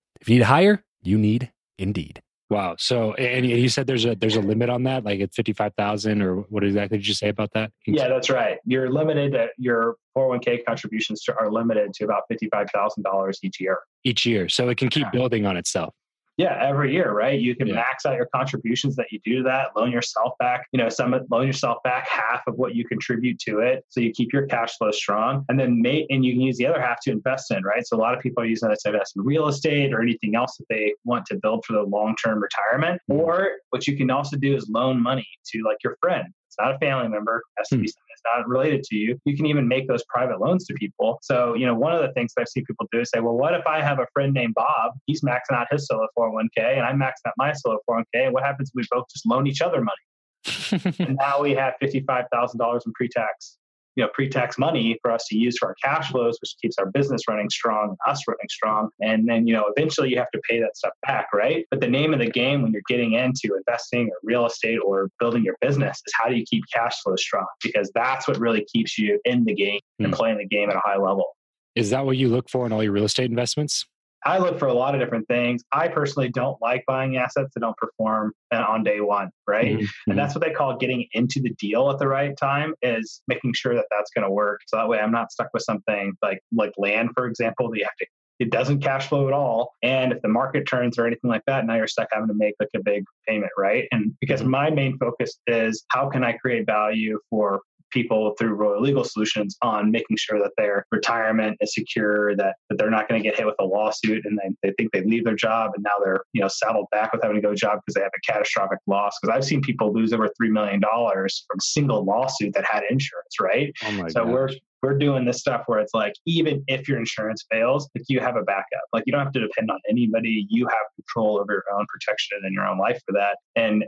If 0.21 0.29
you 0.29 0.35
need 0.35 0.41
to 0.41 0.45
hire, 0.45 0.83
you 1.03 1.17
need 1.17 1.51
Indeed. 1.77 2.21
Wow. 2.51 2.75
So, 2.77 3.13
and 3.13 3.45
you 3.45 3.69
said 3.69 3.87
there's 3.87 4.03
a 4.03 4.13
there's 4.13 4.35
a 4.35 4.41
limit 4.41 4.69
on 4.69 4.83
that, 4.83 5.05
like 5.05 5.21
it's 5.21 5.37
fifty 5.37 5.53
five 5.53 5.73
thousand, 5.75 6.21
or 6.21 6.35
what 6.49 6.65
exactly 6.65 6.97
did 6.97 7.07
you 7.07 7.13
say 7.13 7.29
about 7.29 7.51
that? 7.53 7.71
Yeah, 7.87 8.09
that's 8.09 8.29
right. 8.29 8.57
You're 8.65 8.91
limited. 8.91 9.33
Oh 9.33 9.37
to, 9.37 9.47
your 9.57 9.95
401k 10.17 10.65
contributions 10.65 11.23
are 11.29 11.49
limited 11.49 11.93
to 11.93 12.03
about 12.03 12.23
fifty 12.27 12.49
five 12.49 12.67
thousand 12.73 13.03
dollars 13.03 13.39
each 13.41 13.61
year. 13.61 13.79
Each 14.03 14.25
year, 14.25 14.49
so 14.49 14.67
it 14.67 14.77
can 14.77 14.89
keep 14.89 15.09
building 15.13 15.45
on 15.45 15.55
itself. 15.55 15.95
Yeah, 16.41 16.57
every 16.59 16.91
year, 16.91 17.11
right? 17.11 17.39
You 17.39 17.55
can 17.55 17.67
Yeah. 17.67 17.75
max 17.75 18.03
out 18.03 18.15
your 18.15 18.25
contributions 18.33 18.95
that 18.95 19.11
you 19.11 19.19
do 19.23 19.37
to 19.37 19.43
that, 19.43 19.77
loan 19.77 19.91
yourself 19.91 20.33
back, 20.39 20.65
you 20.71 20.79
know, 20.79 20.89
some 20.89 21.13
loan 21.29 21.45
yourself 21.45 21.83
back 21.83 22.07
half 22.07 22.41
of 22.47 22.55
what 22.55 22.73
you 22.73 22.83
contribute 22.83 23.37
to 23.41 23.59
it. 23.59 23.85
So 23.89 23.99
you 23.99 24.11
keep 24.11 24.33
your 24.33 24.47
cash 24.47 24.75
flow 24.77 24.89
strong 24.89 25.45
and 25.49 25.59
then 25.59 25.79
make 25.79 26.07
and 26.09 26.25
you 26.25 26.33
can 26.33 26.41
use 26.41 26.57
the 26.57 26.65
other 26.65 26.81
half 26.81 26.99
to 27.01 27.11
invest 27.11 27.51
in, 27.51 27.63
right? 27.63 27.85
So 27.85 27.95
a 27.95 28.01
lot 28.01 28.15
of 28.15 28.21
people 28.21 28.41
are 28.41 28.47
using 28.47 28.69
that 28.69 28.79
to 28.79 28.89
invest 28.89 29.15
in 29.15 29.23
real 29.23 29.49
estate 29.49 29.93
or 29.93 30.01
anything 30.01 30.35
else 30.35 30.57
that 30.57 30.65
they 30.67 30.95
want 31.05 31.27
to 31.27 31.35
build 31.35 31.63
for 31.63 31.73
their 31.73 31.83
long-term 31.83 32.41
retirement. 32.41 32.99
Mhm. 33.07 33.19
Or 33.19 33.51
what 33.69 33.85
you 33.85 33.95
can 33.95 34.09
also 34.09 34.35
do 34.35 34.55
is 34.55 34.67
loan 34.67 34.99
money 34.99 35.27
to 35.51 35.61
like 35.63 35.77
your 35.83 35.95
friend. 36.01 36.33
Not 36.61 36.75
a 36.75 36.77
family 36.79 37.07
member, 37.07 37.41
has 37.57 37.67
to 37.69 37.77
be 37.77 37.81
hmm. 37.81 37.87
someone 37.87 38.07
that's 38.09 38.37
not 38.37 38.47
related 38.47 38.83
to 38.83 38.95
you. 38.95 39.19
You 39.25 39.35
can 39.35 39.45
even 39.45 39.67
make 39.67 39.87
those 39.87 40.03
private 40.09 40.39
loans 40.39 40.65
to 40.67 40.73
people. 40.75 41.19
So, 41.21 41.55
you 41.55 41.65
know, 41.65 41.73
one 41.73 41.93
of 41.93 42.01
the 42.01 42.11
things 42.13 42.33
that 42.35 42.41
I've 42.41 42.49
seen 42.49 42.65
people 42.65 42.87
do 42.91 42.99
is 42.99 43.09
say, 43.09 43.19
well, 43.19 43.35
what 43.35 43.53
if 43.53 43.65
I 43.65 43.81
have 43.81 43.99
a 43.99 44.07
friend 44.13 44.33
named 44.33 44.53
Bob? 44.55 44.93
He's 45.05 45.21
maxing 45.21 45.55
out 45.55 45.67
his 45.71 45.87
solo 45.87 46.07
401k 46.17 46.77
and 46.77 46.81
I'm 46.81 46.99
maxing 46.99 47.27
out 47.27 47.33
my 47.37 47.53
solo 47.53 47.77
401k. 47.89 48.25
And 48.25 48.33
what 48.33 48.43
happens 48.43 48.69
if 48.69 48.73
we 48.75 48.83
both 48.91 49.05
just 49.11 49.25
loan 49.25 49.47
each 49.47 49.61
other 49.61 49.81
money? 49.81 50.95
and 50.99 51.17
now 51.19 51.41
we 51.41 51.51
have 51.51 51.73
$55,000 51.81 52.85
in 52.85 52.93
pre-tax, 52.93 53.57
you 53.95 54.03
know, 54.03 54.09
pre-tax 54.13 54.57
money 54.57 54.97
for 55.01 55.11
us 55.11 55.25
to 55.27 55.37
use 55.37 55.57
for 55.57 55.69
our 55.69 55.75
cash 55.83 56.11
flows, 56.11 56.37
which 56.41 56.55
keeps 56.61 56.77
our 56.77 56.89
business 56.91 57.21
running 57.27 57.49
strong, 57.49 57.89
and 57.89 57.97
us 58.07 58.21
running 58.27 58.47
strong. 58.49 58.89
And 59.01 59.27
then, 59.27 59.47
you 59.47 59.53
know, 59.53 59.71
eventually 59.75 60.09
you 60.09 60.17
have 60.17 60.31
to 60.31 60.41
pay 60.49 60.59
that 60.61 60.77
stuff 60.77 60.93
back, 61.05 61.27
right? 61.33 61.65
But 61.69 61.81
the 61.81 61.87
name 61.87 62.13
of 62.13 62.19
the 62.19 62.29
game 62.29 62.61
when 62.61 62.71
you're 62.71 62.81
getting 62.87 63.13
into 63.13 63.55
investing 63.55 64.07
or 64.07 64.15
real 64.23 64.45
estate 64.45 64.79
or 64.85 65.09
building 65.19 65.43
your 65.43 65.55
business 65.61 66.01
is 66.05 66.13
how 66.15 66.29
do 66.29 66.35
you 66.35 66.45
keep 66.49 66.63
cash 66.73 67.01
flow 67.01 67.15
strong? 67.15 67.45
Because 67.63 67.91
that's 67.93 68.27
what 68.27 68.39
really 68.39 68.65
keeps 68.73 68.97
you 68.97 69.19
in 69.25 69.43
the 69.43 69.53
game 69.53 69.79
and 69.99 70.07
Hmm. 70.07 70.13
playing 70.13 70.37
the 70.37 70.47
game 70.47 70.69
at 70.69 70.75
a 70.75 70.81
high 70.83 70.97
level. 70.97 71.35
Is 71.75 71.89
that 71.91 72.05
what 72.05 72.17
you 72.17 72.27
look 72.29 72.49
for 72.49 72.65
in 72.65 72.71
all 72.71 72.83
your 72.83 72.91
real 72.91 73.05
estate 73.05 73.29
investments? 73.29 73.85
I 74.25 74.37
look 74.37 74.59
for 74.59 74.67
a 74.67 74.73
lot 74.73 74.93
of 74.93 75.01
different 75.01 75.27
things. 75.27 75.63
I 75.71 75.87
personally 75.87 76.29
don't 76.29 76.61
like 76.61 76.83
buying 76.87 77.17
assets 77.17 77.51
that 77.53 77.59
don't 77.59 77.77
perform 77.77 78.33
uh, 78.53 78.63
on 78.67 78.83
day 78.83 79.01
one, 79.01 79.29
right? 79.47 79.79
Mhm. 79.79 79.87
And 80.07 80.19
that's 80.19 80.35
what 80.35 80.43
they 80.43 80.51
call 80.51 80.77
getting 80.77 81.07
into 81.13 81.41
the 81.41 81.51
deal 81.59 81.89
at 81.89 81.97
the 81.99 82.07
right 82.07 82.35
time 82.37 82.73
is 82.81 83.21
making 83.27 83.53
sure 83.53 83.75
that 83.75 83.85
that's 83.89 84.11
going 84.11 84.25
to 84.25 84.31
work. 84.31 84.61
So 84.67 84.77
that 84.77 84.87
way 84.87 84.99
I'm 84.99 85.11
not 85.11 85.31
stuck 85.31 85.49
with 85.53 85.63
something 85.63 86.13
like 86.21 86.39
like 86.51 86.73
land, 86.77 87.11
for 87.15 87.25
example, 87.27 87.69
that 87.71 87.77
you 87.77 87.85
have 87.85 87.95
to 87.97 88.05
it 88.39 88.49
doesn't 88.49 88.79
cash 88.81 89.07
flow 89.07 89.27
at 89.27 89.33
all. 89.33 89.75
And 89.83 90.11
if 90.11 90.19
the 90.23 90.27
market 90.27 90.67
turns 90.67 90.97
or 90.97 91.05
anything 91.05 91.29
like 91.29 91.43
that, 91.45 91.63
now 91.67 91.75
you're 91.75 91.85
stuck 91.85 92.07
having 92.11 92.27
to 92.27 92.33
make 92.33 92.55
like 92.59 92.69
a 92.75 92.81
big 92.81 93.03
payment, 93.27 93.51
right? 93.55 93.87
And 93.91 94.17
because 94.19 94.41
Mhm. 94.41 94.47
my 94.47 94.69
main 94.71 94.97
focus 94.97 95.37
is 95.45 95.85
how 95.89 96.09
can 96.09 96.23
I 96.23 96.33
create 96.33 96.65
value 96.65 97.19
for 97.29 97.61
people 97.91 98.33
through 98.37 98.53
Royal 98.53 98.81
Legal 98.81 99.03
Solutions 99.03 99.57
on 99.61 99.91
making 99.91 100.17
sure 100.17 100.39
that 100.39 100.51
their 100.57 100.85
retirement 100.91 101.57
is 101.61 101.73
secure, 101.73 102.35
that, 102.35 102.55
that 102.69 102.77
they're 102.77 102.89
not 102.89 103.07
going 103.07 103.21
to 103.21 103.27
get 103.27 103.37
hit 103.37 103.45
with 103.45 103.55
a 103.59 103.65
lawsuit 103.65 104.25
and 104.25 104.37
they, 104.37 104.67
they 104.67 104.73
think 104.77 104.91
they 104.91 105.03
leave 105.03 105.25
their 105.25 105.35
job 105.35 105.71
and 105.75 105.83
now 105.83 106.03
they're, 106.03 106.23
you 106.33 106.41
know, 106.41 106.47
saddled 106.47 106.87
back 106.91 107.11
with 107.13 107.21
having 107.21 107.35
to 107.35 107.41
go 107.41 107.49
to 107.49 107.55
job 107.55 107.79
because 107.79 107.95
they 107.95 108.01
have 108.01 108.11
a 108.15 108.31
catastrophic 108.31 108.79
loss. 108.87 109.17
Because 109.21 109.35
I've 109.35 109.45
seen 109.45 109.61
people 109.61 109.93
lose 109.93 110.13
over 110.13 110.27
$3 110.41 110.49
million 110.49 110.81
from 110.81 111.57
a 111.57 111.61
single 111.61 112.03
lawsuit 112.03 112.53
that 112.53 112.65
had 112.65 112.83
insurance, 112.89 113.39
right? 113.39 113.73
Oh 113.83 114.07
so 114.09 114.23
gosh. 114.23 114.33
we're 114.33 114.49
we're 114.81 114.97
doing 114.97 115.25
this 115.25 115.39
stuff 115.39 115.63
where 115.67 115.79
it's 115.79 115.93
like 115.93 116.13
even 116.25 116.63
if 116.67 116.87
your 116.87 116.97
insurance 116.97 117.45
fails, 117.51 117.87
like 117.95 118.05
you 118.07 118.19
have 118.19 118.35
a 118.35 118.41
backup. 118.41 118.81
Like 118.93 119.03
you 119.05 119.11
don't 119.11 119.23
have 119.23 119.33
to 119.33 119.39
depend 119.39 119.69
on 119.69 119.79
anybody. 119.89 120.47
You 120.49 120.67
have 120.67 120.79
control 120.95 121.39
over 121.39 121.51
your 121.51 121.77
own 121.77 121.85
protection 121.87 122.39
and 122.43 122.53
your 122.53 122.65
own 122.65 122.79
life 122.79 122.99
for 123.05 123.13
that. 123.13 123.37
And 123.55 123.85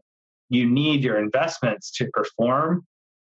you 0.50 0.70
need 0.70 1.04
your 1.04 1.18
investments 1.18 1.92
to 1.92 2.08
perform 2.14 2.86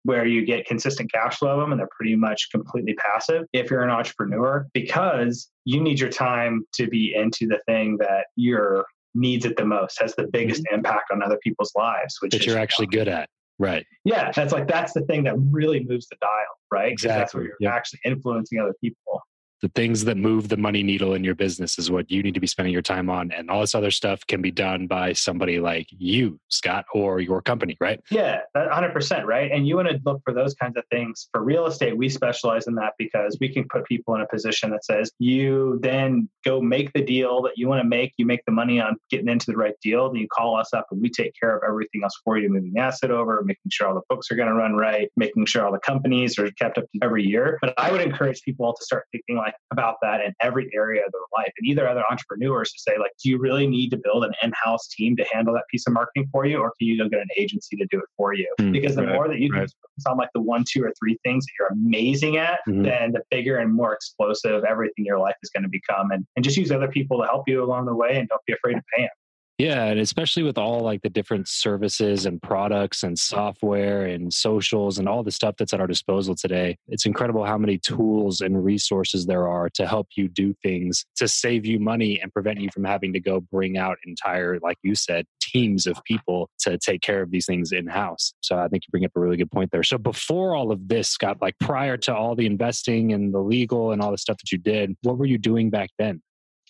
where 0.05 0.25
you 0.27 0.45
get 0.45 0.67
consistent 0.67 1.11
cash 1.11 1.37
flow 1.37 1.59
of 1.59 1.59
them 1.59 1.71
and 1.71 1.79
they're 1.79 1.89
pretty 1.97 2.15
much 2.15 2.47
completely 2.51 2.93
passive 2.93 3.43
if 3.53 3.71
you're 3.71 3.83
an 3.83 3.89
entrepreneur 3.89 4.67
because 4.73 5.49
you 5.65 5.81
need 5.81 5.99
your 5.99 6.11
time 6.11 6.63
to 6.73 6.87
be 6.87 7.13
into 7.15 7.47
the 7.47 7.59
thing 7.67 7.97
that 7.99 8.27
your 8.35 8.85
needs 9.15 9.45
it 9.45 9.57
the 9.57 9.65
most 9.65 9.99
has 9.99 10.15
the 10.15 10.21
mm-hmm. 10.21 10.31
biggest 10.31 10.63
impact 10.71 11.09
on 11.11 11.23
other 11.23 11.39
people's 11.43 11.71
lives 11.75 12.17
which 12.21 12.31
that 12.31 12.45
you're 12.45 12.57
actually 12.57 12.87
good 12.87 13.07
at. 13.07 13.27
Right. 13.57 13.85
yeah, 14.03 14.31
that's 14.35 14.51
like 14.51 14.67
that's 14.67 14.91
the 14.91 15.01
thing 15.03 15.23
that 15.23 15.35
really 15.37 15.81
moves 15.85 16.07
the 16.07 16.17
dial, 16.19 16.31
right? 16.71 16.91
'Cause 16.97 17.03
That's 17.07 17.33
where 17.33 17.43
you're 17.43 17.55
yep. 17.61 17.71
actually 17.71 18.01
influencing 18.03 18.59
other 18.59 18.73
people. 18.81 19.21
The 19.65 19.71
things 19.73 20.05
that 20.05 20.15
move 20.15 20.49
the 20.49 20.57
money 20.57 20.83
needle 20.83 21.15
in 21.15 21.23
your 21.23 21.33
business 21.33 21.79
is 21.79 21.89
what 21.89 22.11
you 22.11 22.21
need 22.21 22.35
to 22.35 22.39
be 22.39 22.45
spending 22.45 22.71
your 22.71 22.83
time 22.83 23.09
on. 23.09 23.31
And 23.31 23.49
all 23.49 23.61
this 23.61 23.73
other 23.73 23.89
stuff 23.89 24.21
can 24.27 24.39
be 24.39 24.51
done 24.51 24.85
by 24.85 25.13
somebody 25.13 25.59
like 25.59 25.87
you, 25.89 26.39
Scott, 26.49 26.85
or 26.93 27.19
your 27.19 27.41
company, 27.41 27.75
right? 27.81 27.99
Yeah, 28.11 28.41
that 28.53 28.69
100%, 28.69 29.25
right? 29.25 29.51
And 29.51 29.67
you 29.67 29.75
want 29.75 29.87
to 29.87 29.99
look 30.05 30.21
for 30.23 30.35
those 30.35 30.53
kinds 30.53 30.77
of 30.77 30.83
things. 30.91 31.29
For 31.31 31.43
real 31.43 31.65
estate, 31.65 31.97
we 31.97 32.09
specialize 32.09 32.67
in 32.67 32.75
that 32.75 32.93
because 32.99 33.39
we 33.41 33.51
can 33.51 33.65
put 33.67 33.85
people 33.85 34.13
in 34.13 34.21
a 34.21 34.27
position 34.27 34.69
that 34.69 34.85
says 34.85 35.11
you 35.17 35.79
then 35.81 36.29
go 36.43 36.61
make 36.61 36.93
the 36.93 37.01
deal 37.01 37.41
that 37.41 37.53
you 37.57 37.67
want 37.67 37.81
to 37.81 37.89
make. 37.89 38.13
You 38.17 38.27
make 38.27 38.45
the 38.45 38.51
money 38.51 38.79
on 38.79 38.97
getting 39.09 39.29
into 39.29 39.47
the 39.47 39.57
right 39.57 39.73
deal. 39.81 40.11
Then 40.11 40.21
you 40.21 40.27
call 40.27 40.57
us 40.57 40.75
up 40.75 40.85
and 40.91 41.01
we 41.01 41.09
take 41.09 41.33
care 41.41 41.57
of 41.57 41.63
everything 41.67 42.03
else 42.03 42.13
for 42.23 42.37
you, 42.37 42.49
moving 42.49 42.77
asset 42.77 43.09
over, 43.09 43.41
making 43.43 43.71
sure 43.71 43.87
all 43.87 43.95
the 43.95 44.01
books 44.09 44.29
are 44.29 44.35
going 44.35 44.47
to 44.47 44.53
run 44.53 44.75
right, 44.75 45.09
making 45.17 45.47
sure 45.47 45.65
all 45.65 45.71
the 45.71 45.79
companies 45.79 46.37
are 46.37 46.51
kept 46.51 46.77
up 46.77 46.85
every 47.01 47.25
year. 47.25 47.57
But 47.61 47.73
I 47.79 47.91
would 47.91 48.01
encourage 48.01 48.43
people 48.43 48.71
to 48.71 48.83
start 48.83 49.05
thinking 49.11 49.37
like 49.37 49.54
about 49.71 49.95
that 50.01 50.21
in 50.21 50.33
every 50.41 50.69
area 50.73 51.01
of 51.05 51.11
their 51.11 51.21
life 51.37 51.51
and 51.57 51.67
either 51.67 51.87
other 51.87 52.03
entrepreneurs 52.09 52.71
to 52.71 52.79
say 52.79 52.97
like 52.97 53.11
do 53.23 53.29
you 53.29 53.37
really 53.37 53.67
need 53.67 53.89
to 53.89 53.97
build 53.97 54.23
an 54.23 54.31
in-house 54.43 54.87
team 54.87 55.15
to 55.15 55.25
handle 55.31 55.53
that 55.53 55.63
piece 55.69 55.85
of 55.87 55.93
marketing 55.93 56.27
for 56.31 56.45
you 56.45 56.57
or 56.57 56.71
can 56.79 56.87
you 56.87 56.97
go 56.97 57.09
get 57.09 57.19
an 57.19 57.27
agency 57.37 57.75
to 57.75 57.85
do 57.89 57.97
it 57.97 58.05
for 58.17 58.33
you 58.33 58.47
Hmm, 58.59 58.71
because 58.71 58.95
the 58.95 59.03
right, 59.03 59.15
more 59.15 59.27
that 59.27 59.39
you 59.39 59.49
can 59.49 59.61
right. 59.61 59.69
focus 59.81 60.05
on 60.07 60.17
like 60.17 60.29
the 60.33 60.41
one 60.41 60.63
two 60.69 60.83
or 60.83 60.93
three 60.99 61.17
things 61.23 61.45
that 61.45 61.51
you're 61.59 61.69
amazing 61.69 62.37
at 62.37 62.59
Mhm. 62.67 62.83
then 62.83 63.11
the 63.11 63.21
bigger 63.29 63.57
and 63.57 63.73
more 63.73 63.93
explosive 63.93 64.63
everything 64.63 64.93
in 64.97 65.05
your 65.05 65.19
life 65.19 65.35
is 65.43 65.49
going 65.49 65.63
to 65.63 65.69
become 65.69 66.11
and, 66.11 66.25
and 66.35 66.43
just 66.45 66.57
use 66.57 66.71
other 66.71 66.87
people 66.87 67.19
to 67.21 67.25
help 67.25 67.47
you 67.47 67.63
along 67.63 67.85
the 67.85 67.95
way 67.95 68.17
and 68.17 68.27
don't 68.29 68.41
be 68.45 68.53
afraid 68.53 68.73
to 68.75 68.81
pay 68.95 69.03
them 69.03 69.09
Yeah, 69.57 69.85
and 69.85 70.01
especially 70.01 70.43
with 70.43 70.57
all 70.57 70.81
like 70.81 71.01
the 71.01 71.09
different 71.09 71.47
services 71.47 72.25
and 72.25 72.41
products 72.41 73.03
and 73.03 73.17
software 73.17 74.05
and 74.05 74.33
socials 74.33 74.99
and 74.99 75.07
all 75.07 75.23
the 75.23 75.31
stuff 75.31 75.55
that's 75.57 75.73
at 75.73 75.79
our 75.79 75.87
disposal 75.87 76.35
today, 76.35 76.77
it's 76.89 77.05
incredible 77.05 77.45
how 77.45 77.57
many 77.57 77.77
tools 77.77 78.41
and 78.41 78.65
resources 78.65 79.25
there 79.25 79.47
are 79.47 79.69
to 79.69 79.87
help 79.87 80.09
you 80.17 80.27
do 80.27 80.53
things 80.61 81.05
to 81.15 81.29
save 81.29 81.65
you 81.65 81.79
money 81.79 82.19
and 82.19 82.33
prevent 82.33 82.59
you 82.59 82.69
from 82.73 82.83
having 82.83 83.13
to 83.13 83.21
go 83.21 83.39
bring 83.39 83.77
out 83.77 83.97
entire, 84.05 84.59
like 84.61 84.77
you 84.83 84.93
said, 84.93 85.25
teams 85.39 85.87
of 85.87 86.03
people 86.03 86.49
to 86.59 86.77
take 86.77 87.01
care 87.01 87.21
of 87.21 87.31
these 87.31 87.45
things 87.45 87.71
in 87.71 87.87
house. 87.87 88.33
So 88.41 88.57
I 88.57 88.67
think 88.67 88.83
you 88.83 88.91
bring 88.91 89.05
up 89.05 89.11
a 89.15 89.21
really 89.21 89.37
good 89.37 89.51
point 89.51 89.71
there. 89.71 89.83
So 89.83 89.97
before 89.97 90.53
all 90.53 90.69
of 90.73 90.89
this, 90.89 91.07
Scott, 91.07 91.37
like 91.41 91.57
prior 91.59 91.95
to 91.95 92.13
all 92.13 92.35
the 92.35 92.45
investing 92.45 93.13
and 93.13 93.33
the 93.33 93.39
legal 93.39 93.93
and 93.93 94.01
all 94.01 94.11
the 94.11 94.17
stuff 94.17 94.37
that 94.39 94.51
you 94.51 94.57
did, 94.57 94.97
what 95.03 95.17
were 95.17 95.25
you 95.25 95.37
doing 95.37 95.69
back 95.69 95.91
then? 95.97 96.21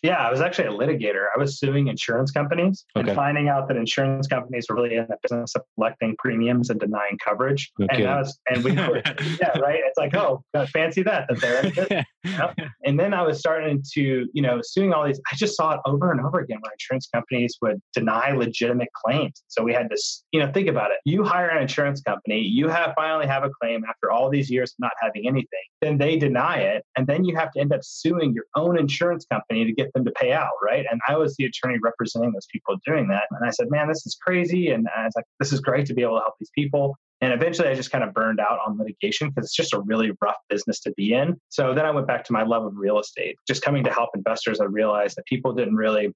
Yeah, 0.04 0.18
I 0.18 0.30
was 0.30 0.42
actually 0.42 0.68
a 0.68 0.72
litigator. 0.72 1.26
I 1.36 1.40
was 1.40 1.60
suing 1.60 1.88
insurance 1.88 2.32
companies 2.32 2.86
Okay. 2.96 3.10
and 3.10 3.16
finding 3.16 3.50
out 3.50 3.68
that 3.68 3.78
insurance 3.78 4.28
companies 4.28 4.68
were 4.70 4.76
really 4.76 4.96
in 4.96 5.08
the 5.08 5.18
business 5.22 5.56
of 5.56 5.64
collecting 5.76 6.16
premiums 6.20 6.70
and 6.70 6.80
denying 6.80 7.18
coverage. 7.24 7.72
Okay. 7.82 7.96
And 7.98 8.06
that 8.06 8.18
was, 8.20 8.40
and 8.50 8.64
we 8.64 8.72
were, 8.74 8.98
yeah, 9.42 9.58
right. 9.60 9.80
It's 9.84 9.98
like, 9.98 10.16
oh, 10.16 10.44
fancy 10.74 11.02
that 11.04 11.28
that 11.30 11.42
they're 11.42 11.66
in 11.66 11.74
it. 11.76 12.06
Yep. 12.24 12.58
And 12.86 13.00
then 13.00 13.14
I 13.14 13.22
was 13.22 13.40
starting 13.40 13.84
to, 13.94 14.28
you 14.34 14.42
know, 14.42 14.60
suing 14.64 14.94
all 14.94 15.06
these. 15.06 15.20
I 15.32 15.36
just 15.36 15.56
saw 15.56 15.74
it 15.74 15.80
over 15.86 16.12
and 16.12 16.20
over 16.22 16.40
again 16.40 16.58
where 16.62 16.72
insurance 16.74 17.08
companies 17.14 17.58
would 17.62 17.80
deny 17.94 18.32
legitimate 18.32 18.90
claims. 19.06 19.44
So 19.48 19.64
we 19.64 19.74
had 19.74 19.90
to, 19.90 19.98
you 20.32 20.40
know, 20.40 20.52
think 20.52 20.68
about 20.68 20.92
it. 20.92 20.98
You 21.06 21.24
hire 21.24 21.50
an 21.50 21.62
insurance 21.62 22.02
company, 22.02 22.42
you 22.42 22.68
have 22.68 22.94
finally 22.96 23.28
have 23.28 23.44
a 23.44 23.50
claim 23.62 23.84
after 23.88 24.12
all 24.12 24.30
these 24.30 24.50
years 24.50 24.72
of 24.72 24.76
not 24.80 24.92
having 25.02 25.28
anything. 25.28 25.46
Then 25.82 25.98
they 25.98 26.18
deny 26.18 26.58
it, 26.58 26.84
and 26.98 27.06
then 27.08 27.26
you 27.26 27.36
have 27.36 27.52
to 27.52 27.60
end 27.60 27.74
up 27.74 27.82
suing 27.84 28.34
your 28.34 28.46
own 28.56 28.78
insurance 28.80 29.26
company 29.32 29.66
to 29.66 29.72
get 29.72 29.85
get 29.86 29.94
them 29.94 30.06
to 30.06 30.12
pay 30.12 30.32
out, 30.32 30.52
right? 30.64 30.86
And 30.90 31.00
I 31.08 31.18
was 31.18 31.36
the 31.36 31.46
attorney 31.46 31.80
representing 31.82 32.32
those 32.34 32.48
people 32.52 32.76
doing 32.86 33.08
that. 33.10 33.24
And 33.32 33.48
I 33.48 33.52
said, 33.52 33.68
man, 33.70 33.88
this 33.88 34.06
is 34.06 34.18
crazy. 34.22 34.70
And 34.70 34.88
I 34.96 35.06
was 35.06 35.14
like, 35.16 35.26
this 35.40 35.54
is 35.54 35.60
great 35.60 35.86
to 35.88 35.94
be 35.94 36.02
able 36.02 36.18
to 36.18 36.22
help 36.22 36.36
these 36.40 36.52
people. 36.54 36.98
And 37.22 37.34
eventually 37.34 37.70
I 37.70 37.76
just 37.76 37.92
kind 37.92 38.04
of 38.04 38.14
burned 38.14 38.40
out 38.40 38.60
on 38.66 38.78
litigation 38.78 39.30
because 39.30 39.46
it's 39.46 39.56
just 39.56 39.74
a 39.74 39.80
really 39.80 40.12
rough 40.22 40.36
business 40.50 40.82
to 40.82 40.92
be 40.98 41.14
in. 41.14 41.40
So 41.50 41.74
then 41.74 41.86
I 41.86 41.92
went 41.92 42.08
back 42.08 42.26
to 42.26 42.34
my 42.34 42.44
love 42.44 42.66
of 42.66 42.74
real 42.76 43.00
estate. 43.00 43.38
Just 43.48 43.64
coming 43.64 43.84
to 43.86 43.92
help 43.92 44.10
investors, 44.16 44.60
I 44.60 44.66
realized 44.66 45.16
that 45.18 45.26
people 45.26 45.54
didn't 45.54 45.76
really 45.76 46.14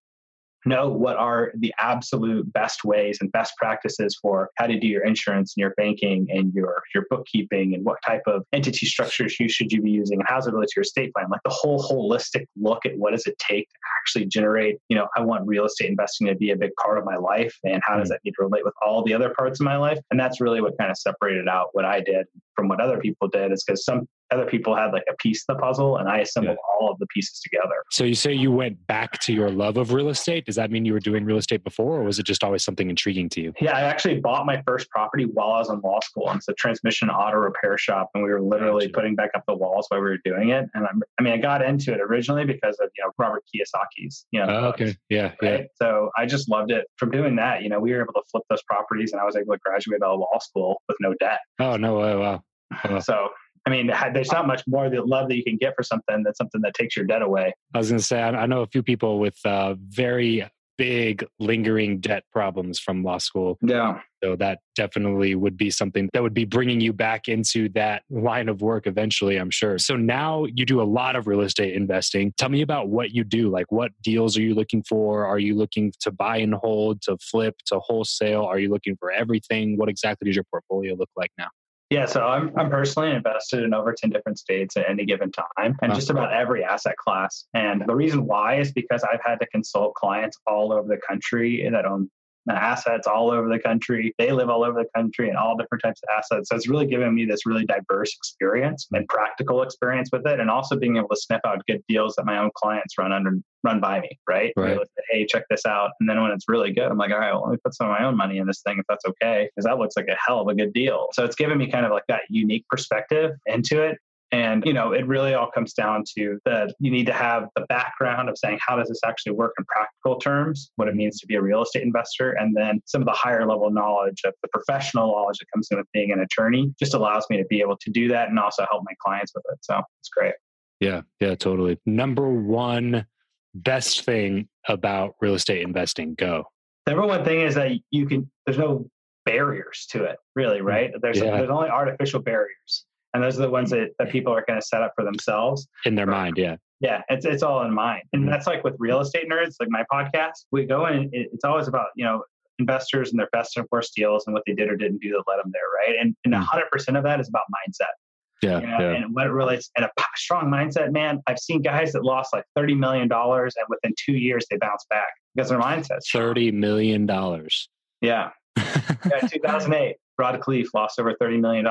know 0.66 0.90
what 0.90 1.18
are 1.18 1.52
the 1.58 1.74
absolute 1.80 2.52
best 2.52 2.84
ways 2.84 3.20
and 3.22 3.32
best 3.32 3.54
practices 3.58 4.18
for 4.22 4.50
how 4.56 4.68
to 4.68 4.80
do 4.80 4.88
your 4.88 5.04
insurance 5.04 5.54
and 5.56 5.62
your 5.62 5.74
banking 5.78 6.28
and 6.30 6.54
your 6.54 6.82
your 6.94 7.06
bookkeeping 7.10 7.74
and 7.74 7.86
what 7.86 7.98
type 8.06 8.24
of 8.28 8.44
entity 8.52 8.86
structures 8.86 9.40
you 9.40 9.48
should 9.48 9.72
you 9.72 9.82
be 9.82 9.92
using 9.92 10.20
and 10.20 10.28
how's 10.28 10.48
it 10.48 10.54
relate 10.54 10.68
to 10.68 10.74
your 10.78 10.84
estate 10.84 11.14
plan 11.14 11.28
like 11.30 11.42
the 11.44 11.50
whole 11.50 11.82
holistic 11.82 12.46
look 12.58 12.86
at 12.86 12.98
what 12.98 13.12
does 13.12 13.26
it 13.26 13.38
take 13.40 13.70
to 13.70 13.76
actually 14.00 14.26
generate 14.26 14.78
you 14.90 14.98
know 14.98 15.08
i 15.16 15.22
want 15.22 15.46
real 15.48 15.66
estate 15.66 15.90
investing 15.90 16.28
to 16.28 16.36
be 16.36 16.52
a 16.52 16.56
big 16.56 16.72
part 16.82 16.98
of 16.98 17.06
my 17.06 17.16
life 17.16 17.56
and 17.64 17.82
how 17.86 17.98
does 17.98 18.08
mm. 18.08 18.12
that 18.12 18.20
need 18.26 18.32
to 18.32 18.44
relate 18.44 18.66
with 18.66 18.74
all 18.86 19.04
the 19.04 19.14
other 19.14 19.34
parts 19.38 19.60
of 19.60 19.66
my 19.66 19.78
life 19.78 20.00
and 20.12 20.20
that's 20.20 20.42
really 20.42 20.62
what 20.62 20.78
kind 20.78 20.92
of 20.92 20.98
separated 20.98 21.48
out 21.48 21.68
what 21.74 21.86
i 21.86 22.02
did 22.02 22.26
from 22.56 22.68
what 22.68 22.82
other 22.82 23.00
people 23.00 23.28
did 23.28 23.52
is 23.52 23.64
because 23.64 23.86
some 23.86 24.08
other 24.32 24.46
people 24.46 24.76
had 24.76 24.92
like 24.92 25.04
a 25.10 25.16
piece 25.16 25.44
of 25.48 25.56
the 25.56 25.62
puzzle 25.62 25.98
and 25.98 26.08
I 26.08 26.20
assembled 26.20 26.58
yeah. 26.60 26.76
all 26.80 26.92
of 26.92 27.00
the 27.00 27.08
pieces 27.08 27.40
together. 27.40 27.76
So 27.92 28.04
you 28.04 28.16
say 28.16 28.34
you 28.34 28.52
went 28.52 28.86
back 28.88 29.20
to 29.22 29.34
your 29.34 29.50
love 29.50 29.78
of 29.78 29.94
real 29.94 30.10
estate. 30.10 30.46
Does 30.46 30.56
that 30.56 30.72
mean 30.72 30.86
you 30.86 30.94
were 30.94 31.00
doing 31.00 31.26
real 31.26 31.38
estate 31.38 31.64
before 31.64 32.00
or 32.00 32.04
was 32.04 32.20
it 32.20 32.26
just 32.26 32.44
always 32.44 32.64
something 32.64 32.90
intriguing 32.90 33.30
to 33.30 33.42
you? 33.42 33.54
Yeah, 33.60 33.76
I 33.76 33.82
actually 33.82 34.20
bought 34.20 34.46
my 34.46 34.62
first 34.66 34.90
property 34.90 35.26
while 35.26 35.52
I 35.52 35.60
was 35.60 35.70
in 35.70 35.80
law 35.82 36.00
school. 36.02 36.30
And 36.30 36.38
it's 36.38 36.48
a 36.48 36.54
transmission 36.54 37.10
auto 37.10 37.38
repair 37.38 37.78
shop. 37.78 38.10
And 38.14 38.24
we 38.24 38.30
were 38.30 38.42
literally 38.42 38.86
gotcha. 38.86 38.94
putting 38.94 39.16
back 39.16 39.32
up 39.36 39.44
the 39.48 39.56
walls 39.56 39.86
while 39.90 40.02
we 40.02 40.10
were 40.10 40.20
doing 40.24 40.50
it. 40.50 40.70
And 40.74 40.86
I'm, 40.86 41.02
i 41.20 41.24
mean, 41.24 41.34
I 41.34 41.38
got 41.38 41.64
into 41.64 41.94
it 41.94 42.00
originally 42.00 42.46
because 42.46 42.78
of, 42.82 42.90
you 42.98 43.04
know, 43.04 43.12
Robert 43.18 43.44
Kiyosaki's, 43.54 44.26
you 44.32 44.40
know. 44.40 44.48
Oh, 44.50 44.68
okay. 44.70 44.96
Yeah. 45.10 45.34
Right? 45.42 45.62
Yeah. 45.62 45.66
So 45.82 46.12
I 46.18 46.26
just 46.26 46.50
loved 46.50 46.72
it 46.72 46.86
from 46.98 47.12
doing 47.12 47.36
that. 47.38 47.64
You 47.64 47.70
know, 47.70 47.80
we 47.80 47.92
were 47.92 48.02
able 48.02 48.14
to 48.14 48.22
flip 48.32 48.44
those 48.50 48.64
properties 48.64 49.12
and 49.12 49.22
I 49.22 49.26
was 49.26 49.36
able 49.36 49.54
to 49.54 49.60
graduate 49.64 50.02
out 50.04 50.14
of 50.14 50.20
law 50.20 50.40
school 50.40 50.82
with 50.88 50.98
no 51.00 51.14
debt. 51.20 51.40
Oh, 51.60 51.78
no 51.78 52.00
way. 52.00 52.16
Wow. 52.16 52.44
wow. 52.90 53.00
So 53.00 53.30
I 53.70 53.72
mean, 53.72 53.92
there's 54.14 54.32
not 54.32 54.48
much 54.48 54.64
more 54.68 54.90
the 54.90 55.04
love 55.04 55.30
that 55.30 55.36
you 55.36 55.44
can 55.44 55.58
get 55.58 55.76
for 55.76 55.84
something 55.84 56.24
than 56.24 56.34
something 56.34 56.62
that 56.62 56.74
takes 56.74 56.96
your 56.96 57.06
debt 57.06 57.22
away. 57.22 57.54
I 57.76 57.78
was 57.78 57.90
going 57.90 58.00
to 58.00 58.04
say, 58.04 58.20
I 58.20 58.48
know 58.48 58.62
a 58.62 58.68
few 58.68 58.82
people 58.82 59.20
with 59.20 59.38
uh, 59.46 59.76
very 59.78 60.50
big 60.80 61.24
lingering 61.40 62.00
debt 62.00 62.24
problems 62.32 62.80
from 62.80 63.04
law 63.04 63.20
school. 63.20 63.60
Yeah. 63.62 64.00
So 64.24 64.36
that 64.38 64.60
definitely 64.76 65.36
would 65.36 65.56
be 65.56 65.70
something 65.70 66.10
that 66.14 66.24
would 66.24 66.34
be 66.34 66.46
bringing 66.46 66.82
you 66.82 66.94
back 66.94 67.28
into 67.28 67.70
that 67.70 68.04
line 68.10 68.50
of 68.50 68.62
work 68.62 68.88
eventually, 68.88 69.36
I'm 69.36 69.52
sure. 69.52 69.78
So 69.78 69.96
now 69.96 70.46
you 70.46 70.66
do 70.66 70.82
a 70.82 70.84
lot 70.84 71.16
of 71.16 71.28
real 71.28 71.42
estate 71.42 71.76
investing. 71.76 72.34
Tell 72.38 72.50
me 72.50 72.62
about 72.62 72.88
what 72.88 73.12
you 73.12 73.24
do. 73.24 73.50
Like, 73.50 73.72
what 73.72 73.92
deals 74.02 74.36
are 74.38 74.42
you 74.42 74.56
looking 74.56 74.82
for? 74.82 75.26
Are 75.26 75.38
you 75.38 75.54
looking 75.54 75.94
to 76.00 76.12
buy 76.12 76.38
and 76.38 76.56
hold, 76.56 77.02
to 77.04 77.18
flip, 77.18 77.56
to 77.68 77.80
wholesale? 77.80 78.46
Are 78.46 78.58
you 78.58 78.70
looking 78.70 78.96
for 78.98 79.12
everything? 79.12 79.78
What 79.78 79.90
exactly 79.90 80.28
does 80.28 80.36
your 80.36 80.46
portfolio 80.50 80.96
look 80.96 81.10
like 81.16 81.32
now? 81.38 81.50
Yeah, 81.90 82.06
so 82.06 82.22
I'm 82.22 82.52
I'm 82.56 82.70
personally 82.70 83.10
invested 83.12 83.64
in 83.64 83.74
over 83.74 83.94
10 83.94 84.12
different 84.12 84.38
states 84.38 84.78
at 84.78 84.88
any 84.88 85.06
given 85.06 85.32
time 85.32 85.76
and 85.82 85.94
just 85.96 86.12
about 86.12 86.32
every 86.32 86.64
asset 86.64 86.96
class. 86.98 87.46
And 87.56 87.84
the 87.88 87.96
reason 87.96 88.28
why 88.28 88.60
is 88.60 88.72
because 88.72 89.04
I've 89.04 89.22
had 89.26 89.40
to 89.40 89.48
consult 89.48 89.96
clients 89.96 90.38
all 90.46 90.72
over 90.72 90.88
the 90.88 91.02
country 91.08 91.68
that 91.68 91.86
own 91.86 92.12
assets 92.50 93.08
all 93.08 93.32
over 93.32 93.48
the 93.50 93.60
country. 93.60 94.14
They 94.18 94.32
live 94.32 94.50
all 94.50 94.64
over 94.64 94.82
the 94.82 94.90
country 95.00 95.30
and 95.30 95.38
all 95.38 95.56
different 95.58 95.84
types 95.84 96.02
of 96.04 96.10
assets. 96.18 96.50
So 96.50 96.56
it's 96.56 96.68
really 96.68 96.88
given 96.88 97.14
me 97.14 97.26
this 97.26 97.46
really 97.46 97.66
diverse 97.66 98.14
experience 98.16 98.88
and 98.92 99.08
practical 99.08 99.62
experience 99.62 100.10
with 100.12 100.26
it, 100.26 100.40
and 100.40 100.50
also 100.50 100.78
being 100.78 100.98
able 100.98 101.10
to 101.10 101.16
sniff 101.16 101.42
out 101.46 101.62
good 101.68 101.84
deals 101.88 102.16
that 102.16 102.26
my 102.26 102.38
own 102.38 102.50
clients 102.56 102.98
run 102.98 103.12
under 103.12 103.34
run 103.64 103.80
by 103.80 104.00
me. 104.00 104.18
Right? 104.28 104.54
Right. 104.56 104.78
Say, 104.78 105.04
hey, 105.12 105.26
check 105.26 105.44
this 105.50 105.66
out. 105.66 105.92
And 106.00 106.10
then 106.10 106.22
when 106.22 106.32
it's 106.32 106.46
really 106.48 106.72
good, 106.72 106.86
I'm 106.86 106.98
like, 106.98 107.12
all 107.12 107.20
right, 107.20 107.34
well, 107.34 107.44
let 107.44 107.52
me 107.52 107.58
put 107.64 107.76
some 107.76 107.90
of 107.90 108.00
my 108.00 108.06
own 108.06 108.16
money 108.16 108.38
in 108.38 108.48
this 108.48 108.62
thing 108.62 108.78
if 108.80 108.86
that's 108.88 109.06
okay, 109.06 109.50
because 109.54 109.66
that 109.66 109.78
looks 109.78 109.96
like 109.98 110.08
a 110.08 110.18
hell 110.26 110.40
of 110.40 110.48
a 110.48 110.56
good 110.56 110.74
deal. 110.74 111.08
So 111.14 111.26
it's 111.26 111.36
given 111.36 111.58
me 111.58 111.70
kind 111.70 111.86
of 111.86 111.92
like 111.92 112.06
that 112.08 112.22
unique 112.30 112.66
perspective 112.70 113.32
into 113.46 113.82
it 113.82 113.98
and, 114.32 114.64
you 114.66 114.74
know, 114.74 114.92
it 114.92 115.08
really 115.08 115.34
all 115.34 115.50
comes 115.50 115.74
down 115.74 116.04
to 116.18 116.38
that 116.46 116.76
you 116.80 116.92
need 116.92 117.08
to 117.08 117.14
have 117.14 117.48
the 117.56 117.66
background 117.68 118.30
of 118.30 118.38
saying, 118.38 118.60
how 118.66 118.76
does 118.76 118.88
this 118.88 119.00
actually 119.04 119.32
work 119.32 119.54
in 119.58 119.66
practical 119.66 120.20
terms, 120.20 120.72
what 120.76 120.88
it 120.88 120.96
means 120.96 121.20
to 121.20 121.26
be 121.26 121.36
a 121.36 121.42
real 121.42 121.64
estate 121.64 121.82
investor, 121.82 122.32
and 122.32 122.56
then 122.56 122.80
some 122.86 123.02
of 123.02 123.08
the 123.08 123.14
higher 123.14 123.48
level 123.48 123.72
knowledge 123.72 124.22
of 124.26 124.34
the 124.44 124.50
professional 124.50 125.08
knowledge 125.08 125.40
that 125.40 125.46
comes 125.54 125.68
in 125.72 125.78
with 125.78 125.88
being 125.94 126.12
an 126.12 126.20
attorney 126.20 126.72
just 126.80 126.94
allows 126.94 127.26
me 127.32 127.38
to 127.38 127.46
be 127.46 127.60
able 127.60 127.78
to 127.78 127.90
do 127.90 128.08
that 128.08 128.30
and 128.30 128.38
also 128.38 128.66
help 128.70 128.84
my 128.86 128.94
clients 129.04 129.32
with 129.34 129.44
it. 129.52 129.58
So 129.62 129.82
it's 130.00 130.10
great. 130.10 130.34
Yeah, 130.80 131.02
yeah, 131.20 131.34
totally. 131.36 131.80
Number 131.88 132.30
one 132.30 133.08
best 133.56 134.06
thing 134.06 134.48
about 134.68 135.16
real 135.22 135.34
estate 135.34 135.64
investing, 135.64 136.14
go. 136.14 136.44
Number 136.86 137.06
one 137.06 137.26
thing 137.26 137.42
is 137.42 137.56
that 137.56 137.72
you 137.90 138.06
can, 138.06 138.30
there's 138.46 138.60
no 138.60 138.90
barriers 139.26 139.88
to 139.90 140.04
it, 140.04 140.18
really, 140.36 140.60
mm. 140.60 140.66
right? 140.66 140.92
There's, 141.02 141.18
yeah. 141.18 141.32
there's 141.32 141.50
only 141.50 141.70
artificial 141.70 142.22
barriers 142.22 142.86
and 143.14 143.24
those 143.24 143.38
are 143.38 143.42
the 143.42 143.50
ones 143.50 143.72
that, 143.72 143.90
that 144.00 144.10
people 144.10 144.34
are 144.34 144.44
going 144.48 144.60
to 144.60 144.66
set 144.66 144.82
up 144.82 144.94
for 144.96 145.04
themselves 145.04 145.68
in 145.86 145.96
their 145.96 146.06
mind 146.06 146.36
yeah 146.38 146.56
yeah 146.80 147.02
it's, 147.10 147.26
it's 147.26 147.44
all 147.44 147.64
in 147.64 147.74
mind 147.74 148.04
and 148.14 148.24
mm-hmm. 148.24 148.32
that's 148.32 148.48
like 148.48 148.64
with 148.64 148.76
real 148.80 149.00
estate 149.00 149.30
nerds 149.30 149.56
like 149.60 149.70
my 149.70 149.84
podcast 149.92 150.46
we 150.52 150.66
go 150.66 150.86
in 150.88 151.10
it's 151.12 151.44
always 151.44 151.68
about 151.68 151.88
you 151.96 152.06
know 152.06 152.24
investors 152.60 153.12
and 153.12 153.20
their 153.20 153.30
best 153.32 153.56
and 153.58 153.66
worst 153.72 153.94
deals 153.96 154.26
and 154.28 154.34
what 154.34 154.44
they 154.46 154.54
did 154.54 154.70
or 154.70 154.76
didn't 154.76 155.00
do 155.00 155.10
that 155.12 155.24
led 155.28 155.38
them 155.38 155.52
there 155.54 155.62
right 155.86 155.96
and, 156.00 156.16
and 156.26 156.34
100% 156.34 156.44
mm. 156.44 156.98
of 156.98 157.04
that 157.04 157.20
is 157.20 157.30
about 157.30 157.44
mindset 157.68 157.94
yeah, 158.42 158.62
you 158.62 158.68
know, 158.68 158.80
yeah. 158.80 158.92
And 158.92 159.14
what 159.14 159.28
it 159.28 159.32
relates 159.32 159.70
and 159.76 159.86
a 159.86 159.92
strong 160.16 160.46
mindset, 160.46 160.94
man. 160.94 161.20
I've 161.28 161.40
seen 161.40 161.62
guys 161.62 161.92
that 161.92 162.06
lost 162.06 162.32
like 162.32 162.46
thirty 162.56 162.74
million 162.74 163.10
dollars, 163.10 163.54
and 163.58 163.66
within 163.68 163.94
two 164.00 164.14
years 164.14 164.46
they 164.50 164.56
bounce 164.56 164.86
back 164.90 165.10
because 165.36 165.50
their 165.50 165.60
mindset. 165.60 166.00
Thirty 166.10 166.50
million 166.50 167.06
dollars. 167.06 167.68
Yeah. 168.02 168.30
yeah, 168.58 169.28
2008. 169.28 169.98
Rod 170.18 170.40
Khleif 170.42 170.68
lost 170.74 171.00
over 171.00 171.16
$30 171.22 171.40
million. 171.40 171.66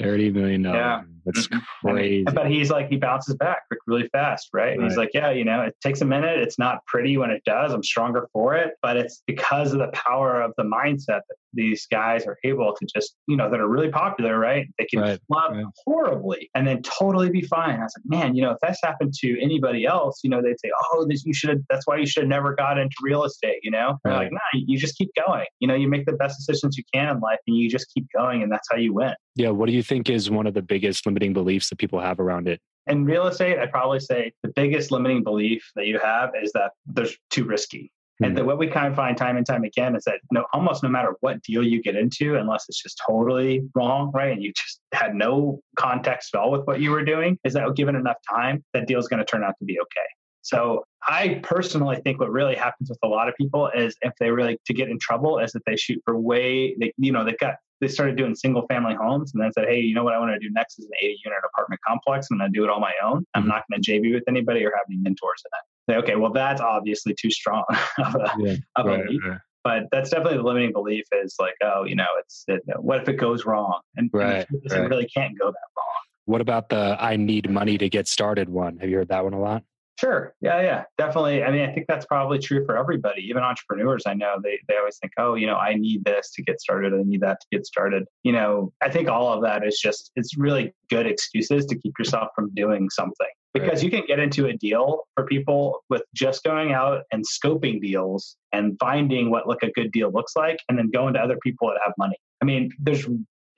$30 0.00 0.32
million. 0.32 0.64
Yeah. 0.64 1.02
That's 1.24 1.46
mm-hmm. 1.46 1.88
crazy. 1.88 2.24
but 2.24 2.50
he's 2.50 2.70
like, 2.70 2.88
he 2.88 2.96
bounces 2.96 3.36
back 3.36 3.62
really 3.86 4.08
fast, 4.08 4.48
right? 4.52 4.62
right? 4.62 4.78
And 4.78 4.84
he's 4.84 4.96
like, 4.96 5.10
yeah, 5.14 5.30
you 5.30 5.44
know, 5.44 5.62
it 5.62 5.74
takes 5.82 6.00
a 6.00 6.04
minute. 6.04 6.38
It's 6.38 6.58
not 6.58 6.84
pretty 6.86 7.16
when 7.16 7.30
it 7.30 7.42
does. 7.44 7.72
I'm 7.72 7.82
stronger 7.82 8.28
for 8.32 8.54
it. 8.54 8.74
But 8.82 8.96
it's 8.96 9.22
because 9.26 9.72
of 9.72 9.78
the 9.78 9.90
power 9.92 10.40
of 10.40 10.52
the 10.56 10.64
mindset 10.64 11.20
that 11.28 11.36
these 11.54 11.86
guys 11.90 12.26
are 12.26 12.38
able 12.44 12.74
to 12.74 12.86
just, 12.94 13.14
you 13.26 13.36
know, 13.36 13.50
that 13.50 13.60
are 13.60 13.68
really 13.68 13.90
popular, 13.90 14.38
right? 14.38 14.66
They 14.78 14.86
can 14.86 15.00
right. 15.00 15.20
flop 15.28 15.52
right. 15.52 15.64
horribly 15.84 16.50
and 16.54 16.66
then 16.66 16.82
totally 16.82 17.30
be 17.30 17.42
fine. 17.42 17.78
I 17.78 17.84
was 17.84 17.94
like, 17.98 18.20
man, 18.20 18.34
you 18.34 18.42
know, 18.42 18.52
if 18.52 18.58
that's 18.62 18.80
happened 18.82 19.14
to 19.20 19.40
anybody 19.40 19.84
else, 19.84 20.20
you 20.24 20.30
know, 20.30 20.42
they'd 20.42 20.58
say, 20.60 20.70
oh, 20.92 21.06
this, 21.08 21.24
you 21.24 21.34
should 21.34 21.64
that's 21.68 21.86
why 21.86 21.98
you 21.98 22.06
should 22.06 22.24
have 22.24 22.30
never 22.30 22.54
got 22.54 22.78
into 22.78 22.94
real 23.02 23.24
estate, 23.24 23.58
you 23.62 23.70
know? 23.70 23.98
Right. 24.04 24.16
like, 24.16 24.32
nah, 24.32 24.38
you 24.54 24.78
just 24.78 24.96
keep 24.96 25.10
going. 25.26 25.46
You 25.60 25.68
know, 25.68 25.74
you 25.74 25.88
make 25.88 26.06
the 26.06 26.14
best 26.14 26.38
decisions 26.38 26.76
you 26.76 26.84
can 26.92 27.16
in 27.16 27.20
life 27.20 27.38
and 27.46 27.56
you 27.56 27.68
just 27.68 27.92
keep 27.92 28.06
going 28.16 28.42
and 28.42 28.50
that's 28.50 28.66
how 28.70 28.78
you 28.78 28.94
win. 28.94 29.14
Yeah. 29.34 29.50
What 29.50 29.66
do 29.66 29.72
you 29.72 29.82
think 29.82 30.10
is 30.10 30.30
one 30.30 30.46
of 30.46 30.54
the 30.54 30.62
biggest 30.62 31.06
limiting 31.06 31.32
beliefs 31.32 31.68
that 31.70 31.76
people 31.76 32.00
have 32.00 32.20
around 32.20 32.48
it? 32.48 32.60
In 32.86 33.04
real 33.04 33.26
estate, 33.26 33.58
I'd 33.58 33.70
probably 33.70 34.00
say 34.00 34.32
the 34.42 34.50
biggest 34.50 34.90
limiting 34.90 35.22
belief 35.22 35.70
that 35.76 35.86
you 35.86 35.98
have 35.98 36.30
is 36.40 36.52
that 36.52 36.72
there's 36.86 37.16
too 37.30 37.44
risky. 37.44 37.92
Mm-hmm. 38.22 38.24
And 38.24 38.36
the, 38.36 38.44
what 38.44 38.58
we 38.58 38.66
kind 38.66 38.88
of 38.88 38.96
find 38.96 39.16
time 39.16 39.36
and 39.36 39.46
time 39.46 39.64
again 39.64 39.94
is 39.96 40.04
that 40.04 40.16
no, 40.30 40.44
almost 40.52 40.82
no 40.82 40.88
matter 40.88 41.14
what 41.20 41.42
deal 41.42 41.62
you 41.62 41.80
get 41.80 41.96
into, 41.96 42.36
unless 42.36 42.64
it's 42.68 42.82
just 42.82 43.00
totally 43.06 43.62
wrong, 43.74 44.10
right, 44.12 44.32
and 44.32 44.42
you 44.42 44.52
just 44.52 44.80
had 44.92 45.14
no 45.14 45.60
context 45.76 46.34
at 46.34 46.40
all 46.40 46.50
with 46.50 46.66
what 46.66 46.80
you 46.80 46.90
were 46.90 47.04
doing, 47.04 47.38
is 47.44 47.54
that 47.54 47.74
given 47.74 47.94
enough 47.94 48.18
time, 48.28 48.64
that 48.74 48.86
deal 48.86 48.98
is 48.98 49.08
going 49.08 49.18
to 49.18 49.24
turn 49.24 49.44
out 49.44 49.54
to 49.60 49.64
be 49.64 49.78
okay. 49.80 50.00
So 50.42 50.84
I 51.06 51.40
personally 51.44 52.00
think 52.02 52.18
what 52.18 52.30
really 52.30 52.56
happens 52.56 52.90
with 52.90 52.98
a 53.02 53.08
lot 53.08 53.28
of 53.28 53.34
people 53.36 53.68
is 53.68 53.96
if 54.02 54.12
they 54.18 54.30
really 54.30 54.58
to 54.66 54.74
get 54.74 54.88
in 54.88 54.98
trouble 54.98 55.38
is 55.38 55.52
that 55.52 55.62
they 55.66 55.76
shoot 55.76 56.02
for 56.04 56.18
way 56.18 56.74
they 56.78 56.92
you 56.98 57.12
know 57.12 57.24
they've 57.24 57.38
got 57.38 57.54
they 57.82 57.88
started 57.88 58.16
doing 58.16 58.32
single 58.34 58.64
family 58.68 58.94
homes 58.94 59.32
and 59.34 59.42
then 59.42 59.52
said, 59.52 59.64
hey, 59.68 59.80
you 59.80 59.92
know 59.92 60.04
what 60.04 60.14
I 60.14 60.18
want 60.20 60.30
to 60.32 60.38
do 60.38 60.52
next 60.54 60.78
is 60.78 60.84
an 60.86 60.92
80 61.02 61.18
unit 61.24 61.38
apartment 61.44 61.80
complex. 61.86 62.28
And 62.30 62.40
I'm 62.40 62.46
going 62.46 62.52
to 62.52 62.58
do 62.60 62.64
it 62.64 62.70
on 62.70 62.80
my 62.80 62.92
own. 63.02 63.26
I'm 63.34 63.42
mm-hmm. 63.42 63.48
not 63.48 63.64
going 63.68 63.82
to 63.82 63.90
JV 63.90 64.14
with 64.14 64.22
anybody 64.28 64.64
or 64.64 64.72
have 64.76 64.86
any 64.88 64.98
mentors 64.98 65.42
in 65.44 65.50
it. 65.58 65.92
Say, 65.92 65.98
okay, 65.98 66.16
well 66.16 66.32
that's 66.32 66.60
obviously 66.60 67.12
too 67.20 67.30
strong 67.30 67.64
of 67.98 68.14
a, 68.14 68.32
yeah, 68.38 68.54
of 68.76 68.86
right, 68.86 69.00
a. 69.00 69.28
Right. 69.28 69.38
But 69.64 69.82
that's 69.90 70.10
definitely 70.10 70.38
the 70.38 70.44
limiting 70.44 70.72
belief 70.72 71.04
is 71.12 71.34
like, 71.40 71.54
oh, 71.64 71.84
you 71.84 71.96
know, 71.96 72.06
it's 72.20 72.44
it, 72.46 72.62
what 72.78 73.02
if 73.02 73.08
it 73.08 73.14
goes 73.14 73.44
wrong? 73.44 73.80
And, 73.96 74.08
right, 74.12 74.46
and 74.48 74.72
it 74.72 74.88
really 74.88 75.06
can't 75.06 75.36
go 75.38 75.46
that 75.46 75.68
wrong. 75.76 76.02
What 76.26 76.40
about 76.40 76.68
the 76.68 76.96
I 77.00 77.16
need 77.16 77.50
money 77.50 77.78
to 77.78 77.88
get 77.88 78.06
started 78.06 78.48
one? 78.48 78.78
Have 78.78 78.90
you 78.90 78.96
heard 78.96 79.08
that 79.08 79.24
one 79.24 79.32
a 79.32 79.40
lot? 79.40 79.64
Sure. 79.98 80.34
Yeah, 80.40 80.60
yeah, 80.60 80.84
definitely. 80.98 81.44
I 81.44 81.52
mean, 81.52 81.68
I 81.68 81.72
think 81.72 81.86
that's 81.86 82.06
probably 82.06 82.38
true 82.38 82.64
for 82.66 82.76
everybody. 82.76 83.22
Even 83.22 83.42
entrepreneurs, 83.42 84.02
I 84.06 84.14
know 84.14 84.36
they, 84.42 84.58
they 84.66 84.76
always 84.76 84.98
think, 84.98 85.12
oh, 85.18 85.34
you 85.34 85.46
know, 85.46 85.56
I 85.56 85.74
need 85.74 86.04
this 86.04 86.32
to 86.32 86.42
get 86.42 86.60
started. 86.60 86.92
I 86.92 87.02
need 87.04 87.20
that 87.20 87.40
to 87.40 87.46
get 87.52 87.66
started. 87.66 88.04
You 88.24 88.32
know, 88.32 88.72
I 88.82 88.90
think 88.90 89.08
all 89.08 89.32
of 89.32 89.42
that 89.42 89.64
is 89.64 89.78
just, 89.80 90.10
it's 90.16 90.36
really 90.36 90.74
good 90.90 91.06
excuses 91.06 91.66
to 91.66 91.78
keep 91.78 91.92
yourself 91.98 92.30
from 92.34 92.52
doing 92.54 92.88
something 92.90 93.28
because 93.54 93.74
right. 93.74 93.82
you 93.84 93.90
can 93.90 94.02
get 94.06 94.18
into 94.18 94.46
a 94.46 94.54
deal 94.54 95.02
for 95.14 95.24
people 95.26 95.84
with 95.90 96.02
just 96.14 96.42
going 96.42 96.72
out 96.72 97.02
and 97.12 97.24
scoping 97.24 97.80
deals 97.80 98.36
and 98.52 98.76
finding 98.80 99.30
what 99.30 99.46
like 99.46 99.62
a 99.62 99.70
good 99.72 99.92
deal 99.92 100.10
looks 100.10 100.34
like 100.34 100.58
and 100.68 100.78
then 100.78 100.90
going 100.90 101.14
to 101.14 101.20
other 101.20 101.38
people 101.42 101.68
that 101.68 101.78
have 101.84 101.92
money. 101.98 102.16
I 102.40 102.44
mean, 102.44 102.70
there's, 102.78 103.06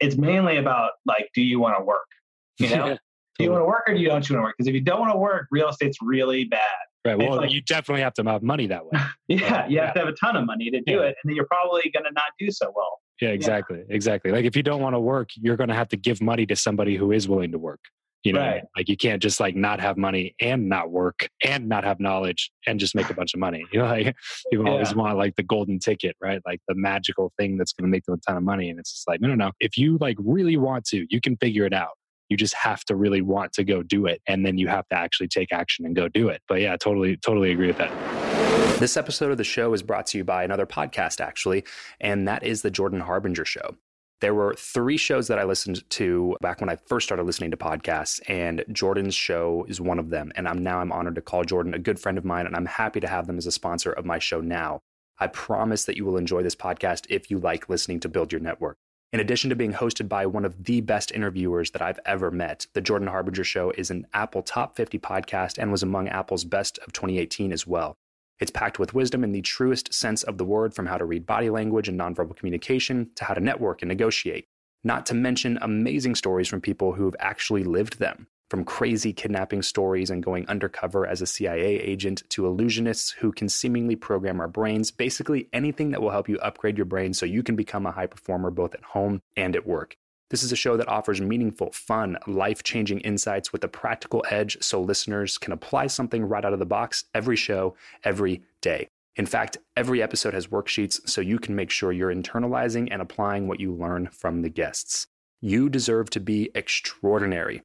it's 0.00 0.16
mainly 0.16 0.56
about 0.56 0.90
like, 1.06 1.28
do 1.34 1.42
you 1.42 1.60
want 1.60 1.78
to 1.78 1.84
work? 1.84 2.06
You 2.58 2.68
know, 2.76 2.98
do 3.38 3.44
you 3.44 3.50
want 3.50 3.62
to 3.62 3.66
work 3.66 3.84
or 3.88 3.94
do 3.94 4.00
you 4.00 4.08
don't 4.08 4.28
you 4.28 4.34
want 4.36 4.42
to 4.42 4.46
work? 4.48 4.54
Because 4.58 4.68
if 4.68 4.74
you 4.74 4.80
don't 4.80 5.00
want 5.00 5.12
to 5.12 5.18
work, 5.18 5.46
real 5.50 5.68
estate's 5.68 5.98
really 6.02 6.44
bad. 6.44 6.60
Right. 7.04 7.18
Well, 7.18 7.36
like- 7.36 7.50
you 7.52 7.60
definitely 7.60 8.02
have 8.02 8.14
to 8.14 8.24
have 8.24 8.42
money 8.42 8.66
that 8.68 8.84
way. 8.86 8.92
Yeah, 9.28 9.66
you 9.66 9.76
Yeah. 9.76 9.86
have 9.86 9.94
to 9.94 10.00
have 10.00 10.08
a 10.08 10.12
ton 10.12 10.36
of 10.36 10.46
money 10.46 10.70
to 10.70 10.80
do 10.80 10.94
Yeah. 10.94 11.00
it, 11.02 11.16
and 11.22 11.30
then 11.30 11.36
you're 11.36 11.46
probably 11.46 11.82
going 11.92 12.04
to 12.04 12.12
not 12.12 12.24
do 12.38 12.50
so 12.50 12.72
well. 12.74 13.00
Yeah, 13.20 13.28
exactly. 13.30 13.82
Exactly. 13.88 14.30
Like 14.32 14.44
if 14.44 14.56
you 14.56 14.62
don't 14.62 14.80
want 14.80 14.94
to 14.94 15.00
work, 15.00 15.30
you're 15.36 15.56
going 15.56 15.68
to 15.68 15.74
have 15.74 15.88
to 15.88 15.96
give 15.96 16.20
money 16.22 16.46
to 16.46 16.56
somebody 16.56 16.96
who 16.96 17.12
is 17.12 17.28
willing 17.28 17.52
to 17.52 17.58
work. 17.58 17.80
You 18.24 18.32
know, 18.32 18.40
Right. 18.40 18.62
like 18.74 18.88
you 18.88 18.96
can't 18.96 19.20
just 19.22 19.38
like 19.38 19.54
not 19.54 19.80
have 19.80 19.98
money 19.98 20.34
and 20.40 20.66
not 20.70 20.90
work 20.90 21.28
and 21.44 21.68
not 21.68 21.84
have 21.84 22.00
knowledge 22.00 22.50
and 22.66 22.80
just 22.80 22.94
make 22.94 23.10
a 23.10 23.14
bunch 23.14 23.34
of 23.34 23.40
money. 23.40 23.66
You 23.72 23.80
know, 23.80 23.86
like 23.86 24.16
people 24.50 24.66
always 24.66 24.94
want 24.94 25.18
like 25.18 25.36
the 25.36 25.42
golden 25.42 25.78
ticket, 25.78 26.16
right? 26.22 26.40
Like 26.46 26.60
the 26.66 26.74
magical 26.74 27.32
thing 27.38 27.58
that's 27.58 27.72
going 27.74 27.84
to 27.84 27.90
make 27.90 28.04
them 28.06 28.14
a 28.14 28.18
ton 28.26 28.38
of 28.38 28.42
money. 28.42 28.70
And 28.70 28.78
it's 28.80 28.92
just 28.92 29.06
like, 29.06 29.20
no, 29.20 29.28
no, 29.28 29.34
no. 29.34 29.52
If 29.60 29.76
you 29.76 29.98
like 30.00 30.16
really 30.18 30.56
want 30.56 30.86
to, 30.86 31.06
you 31.10 31.20
can 31.20 31.36
figure 31.36 31.66
it 31.66 31.74
out. 31.74 31.92
You 32.34 32.36
just 32.36 32.54
have 32.54 32.84
to 32.86 32.96
really 32.96 33.20
want 33.20 33.52
to 33.52 33.62
go 33.62 33.84
do 33.84 34.06
it. 34.06 34.20
And 34.26 34.44
then 34.44 34.58
you 34.58 34.66
have 34.66 34.88
to 34.88 34.98
actually 34.98 35.28
take 35.28 35.52
action 35.52 35.86
and 35.86 35.94
go 35.94 36.08
do 36.08 36.30
it. 36.30 36.42
But 36.48 36.60
yeah, 36.60 36.76
totally, 36.76 37.16
totally 37.16 37.52
agree 37.52 37.68
with 37.68 37.78
that. 37.78 38.80
This 38.80 38.96
episode 38.96 39.30
of 39.30 39.38
the 39.38 39.44
show 39.44 39.72
is 39.72 39.84
brought 39.84 40.08
to 40.08 40.18
you 40.18 40.24
by 40.24 40.42
another 40.42 40.66
podcast, 40.66 41.20
actually, 41.20 41.62
and 42.00 42.26
that 42.26 42.42
is 42.42 42.62
the 42.62 42.72
Jordan 42.72 42.98
Harbinger 42.98 43.44
Show. 43.44 43.76
There 44.20 44.34
were 44.34 44.56
three 44.58 44.96
shows 44.96 45.28
that 45.28 45.38
I 45.38 45.44
listened 45.44 45.88
to 45.90 46.36
back 46.40 46.60
when 46.60 46.68
I 46.68 46.74
first 46.74 47.06
started 47.06 47.22
listening 47.22 47.52
to 47.52 47.56
podcasts, 47.56 48.20
and 48.26 48.64
Jordan's 48.72 49.14
show 49.14 49.64
is 49.68 49.80
one 49.80 50.00
of 50.00 50.10
them. 50.10 50.32
And 50.34 50.48
I'm 50.48 50.60
now 50.60 50.80
I'm 50.80 50.90
honored 50.90 51.14
to 51.14 51.20
call 51.20 51.44
Jordan 51.44 51.72
a 51.72 51.78
good 51.78 52.00
friend 52.00 52.18
of 52.18 52.24
mine, 52.24 52.46
and 52.46 52.56
I'm 52.56 52.66
happy 52.66 52.98
to 52.98 53.06
have 53.06 53.28
them 53.28 53.38
as 53.38 53.46
a 53.46 53.52
sponsor 53.52 53.92
of 53.92 54.04
my 54.04 54.18
show 54.18 54.40
now. 54.40 54.80
I 55.20 55.28
promise 55.28 55.84
that 55.84 55.96
you 55.96 56.04
will 56.04 56.16
enjoy 56.16 56.42
this 56.42 56.56
podcast 56.56 57.06
if 57.08 57.30
you 57.30 57.38
like 57.38 57.68
listening 57.68 58.00
to 58.00 58.08
Build 58.08 58.32
Your 58.32 58.40
Network. 58.40 58.76
In 59.14 59.20
addition 59.20 59.48
to 59.50 59.54
being 59.54 59.72
hosted 59.72 60.08
by 60.08 60.26
one 60.26 60.44
of 60.44 60.64
the 60.64 60.80
best 60.80 61.12
interviewers 61.12 61.70
that 61.70 61.80
I've 61.80 62.00
ever 62.04 62.32
met, 62.32 62.66
the 62.72 62.80
Jordan 62.80 63.06
Harbinger 63.06 63.44
Show 63.44 63.70
is 63.78 63.88
an 63.92 64.08
Apple 64.12 64.42
Top 64.42 64.74
50 64.74 64.98
podcast 64.98 65.56
and 65.56 65.70
was 65.70 65.84
among 65.84 66.08
Apple's 66.08 66.42
best 66.42 66.78
of 66.78 66.92
2018 66.92 67.52
as 67.52 67.64
well. 67.64 67.94
It's 68.40 68.50
packed 68.50 68.80
with 68.80 68.92
wisdom 68.92 69.22
in 69.22 69.30
the 69.30 69.40
truest 69.40 69.94
sense 69.94 70.24
of 70.24 70.36
the 70.36 70.44
word, 70.44 70.74
from 70.74 70.86
how 70.86 70.98
to 70.98 71.04
read 71.04 71.26
body 71.26 71.48
language 71.48 71.86
and 71.86 71.96
nonverbal 71.96 72.36
communication 72.36 73.08
to 73.14 73.24
how 73.24 73.34
to 73.34 73.40
network 73.40 73.82
and 73.82 73.88
negotiate. 73.88 74.46
Not 74.82 75.06
to 75.06 75.14
mention 75.14 75.60
amazing 75.62 76.16
stories 76.16 76.48
from 76.48 76.60
people 76.60 76.94
who've 76.94 77.14
actually 77.20 77.62
lived 77.62 78.00
them. 78.00 78.26
From 78.54 78.64
crazy 78.64 79.12
kidnapping 79.12 79.62
stories 79.62 80.10
and 80.10 80.22
going 80.22 80.46
undercover 80.46 81.08
as 81.08 81.20
a 81.20 81.26
CIA 81.26 81.80
agent 81.80 82.22
to 82.28 82.42
illusionists 82.42 83.12
who 83.12 83.32
can 83.32 83.48
seemingly 83.48 83.96
program 83.96 84.38
our 84.38 84.46
brains, 84.46 84.92
basically 84.92 85.48
anything 85.52 85.90
that 85.90 86.00
will 86.00 86.12
help 86.12 86.28
you 86.28 86.38
upgrade 86.38 86.76
your 86.76 86.84
brain 86.84 87.14
so 87.14 87.26
you 87.26 87.42
can 87.42 87.56
become 87.56 87.84
a 87.84 87.90
high 87.90 88.06
performer 88.06 88.52
both 88.52 88.72
at 88.72 88.84
home 88.84 89.20
and 89.36 89.56
at 89.56 89.66
work. 89.66 89.96
This 90.30 90.44
is 90.44 90.52
a 90.52 90.56
show 90.56 90.76
that 90.76 90.86
offers 90.86 91.20
meaningful, 91.20 91.72
fun, 91.72 92.16
life 92.28 92.62
changing 92.62 93.00
insights 93.00 93.52
with 93.52 93.64
a 93.64 93.68
practical 93.68 94.24
edge 94.30 94.56
so 94.60 94.80
listeners 94.80 95.36
can 95.36 95.52
apply 95.52 95.88
something 95.88 96.24
right 96.24 96.44
out 96.44 96.52
of 96.52 96.60
the 96.60 96.64
box 96.64 97.06
every 97.12 97.34
show, 97.34 97.74
every 98.04 98.40
day. 98.60 98.86
In 99.16 99.26
fact, 99.26 99.56
every 99.76 100.00
episode 100.00 100.32
has 100.32 100.46
worksheets 100.46 101.08
so 101.08 101.20
you 101.20 101.40
can 101.40 101.56
make 101.56 101.70
sure 101.70 101.90
you're 101.90 102.14
internalizing 102.14 102.86
and 102.92 103.02
applying 103.02 103.48
what 103.48 103.58
you 103.58 103.74
learn 103.74 104.10
from 104.12 104.42
the 104.42 104.48
guests. 104.48 105.08
You 105.40 105.68
deserve 105.68 106.08
to 106.10 106.20
be 106.20 106.52
extraordinary. 106.54 107.60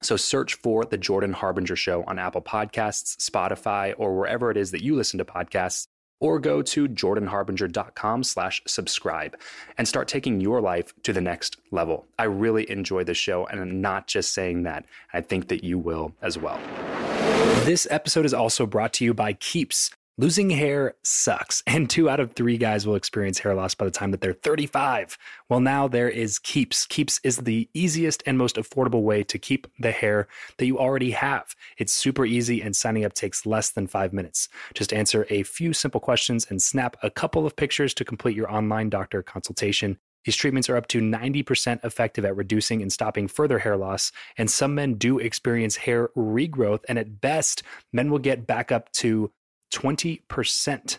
So 0.00 0.16
search 0.16 0.54
for 0.54 0.84
The 0.84 0.98
Jordan 0.98 1.32
Harbinger 1.32 1.76
Show 1.76 2.04
on 2.06 2.18
Apple 2.18 2.42
Podcasts, 2.42 3.16
Spotify, 3.16 3.94
or 3.98 4.16
wherever 4.16 4.50
it 4.50 4.56
is 4.56 4.70
that 4.70 4.82
you 4.82 4.94
listen 4.94 5.18
to 5.18 5.24
podcasts, 5.24 5.88
or 6.20 6.38
go 6.38 6.62
to 6.62 6.88
jordanharbinger.com 6.88 8.22
slash 8.24 8.62
subscribe 8.66 9.36
and 9.76 9.86
start 9.86 10.08
taking 10.08 10.40
your 10.40 10.60
life 10.60 10.92
to 11.02 11.12
the 11.12 11.20
next 11.20 11.56
level. 11.70 12.06
I 12.18 12.24
really 12.24 12.68
enjoy 12.70 13.04
this 13.04 13.18
show, 13.18 13.46
and 13.46 13.60
I'm 13.60 13.80
not 13.80 14.06
just 14.06 14.32
saying 14.32 14.64
that. 14.64 14.84
I 15.12 15.20
think 15.20 15.48
that 15.48 15.64
you 15.64 15.78
will 15.78 16.14
as 16.22 16.38
well. 16.38 16.60
This 17.64 17.86
episode 17.90 18.24
is 18.24 18.34
also 18.34 18.66
brought 18.66 18.92
to 18.94 19.04
you 19.04 19.14
by 19.14 19.32
Keeps. 19.34 19.90
Losing 20.20 20.50
hair 20.50 20.94
sucks, 21.04 21.62
and 21.64 21.88
two 21.88 22.10
out 22.10 22.18
of 22.18 22.32
three 22.32 22.58
guys 22.58 22.84
will 22.84 22.96
experience 22.96 23.38
hair 23.38 23.54
loss 23.54 23.76
by 23.76 23.84
the 23.84 23.90
time 23.92 24.10
that 24.10 24.20
they're 24.20 24.32
35. 24.32 25.16
Well, 25.48 25.60
now 25.60 25.86
there 25.86 26.08
is 26.08 26.40
Keeps. 26.40 26.86
Keeps 26.86 27.20
is 27.22 27.36
the 27.36 27.68
easiest 27.72 28.24
and 28.26 28.36
most 28.36 28.56
affordable 28.56 29.02
way 29.02 29.22
to 29.22 29.38
keep 29.38 29.68
the 29.78 29.92
hair 29.92 30.26
that 30.56 30.66
you 30.66 30.76
already 30.76 31.12
have. 31.12 31.54
It's 31.76 31.92
super 31.92 32.24
easy, 32.24 32.60
and 32.60 32.74
signing 32.74 33.04
up 33.04 33.12
takes 33.12 33.46
less 33.46 33.70
than 33.70 33.86
five 33.86 34.12
minutes. 34.12 34.48
Just 34.74 34.92
answer 34.92 35.24
a 35.30 35.44
few 35.44 35.72
simple 35.72 36.00
questions 36.00 36.48
and 36.50 36.60
snap 36.60 36.96
a 37.04 37.10
couple 37.10 37.46
of 37.46 37.54
pictures 37.54 37.94
to 37.94 38.04
complete 38.04 38.34
your 38.34 38.52
online 38.52 38.90
doctor 38.90 39.22
consultation. 39.22 39.98
These 40.24 40.34
treatments 40.34 40.68
are 40.68 40.76
up 40.76 40.88
to 40.88 41.00
90% 41.00 41.84
effective 41.84 42.24
at 42.24 42.36
reducing 42.36 42.82
and 42.82 42.92
stopping 42.92 43.28
further 43.28 43.60
hair 43.60 43.76
loss, 43.76 44.10
and 44.36 44.50
some 44.50 44.74
men 44.74 44.94
do 44.94 45.20
experience 45.20 45.76
hair 45.76 46.08
regrowth, 46.16 46.80
and 46.88 46.98
at 46.98 47.20
best, 47.20 47.62
men 47.92 48.10
will 48.10 48.18
get 48.18 48.48
back 48.48 48.72
up 48.72 48.90
to 48.94 49.30
20% 49.72 50.98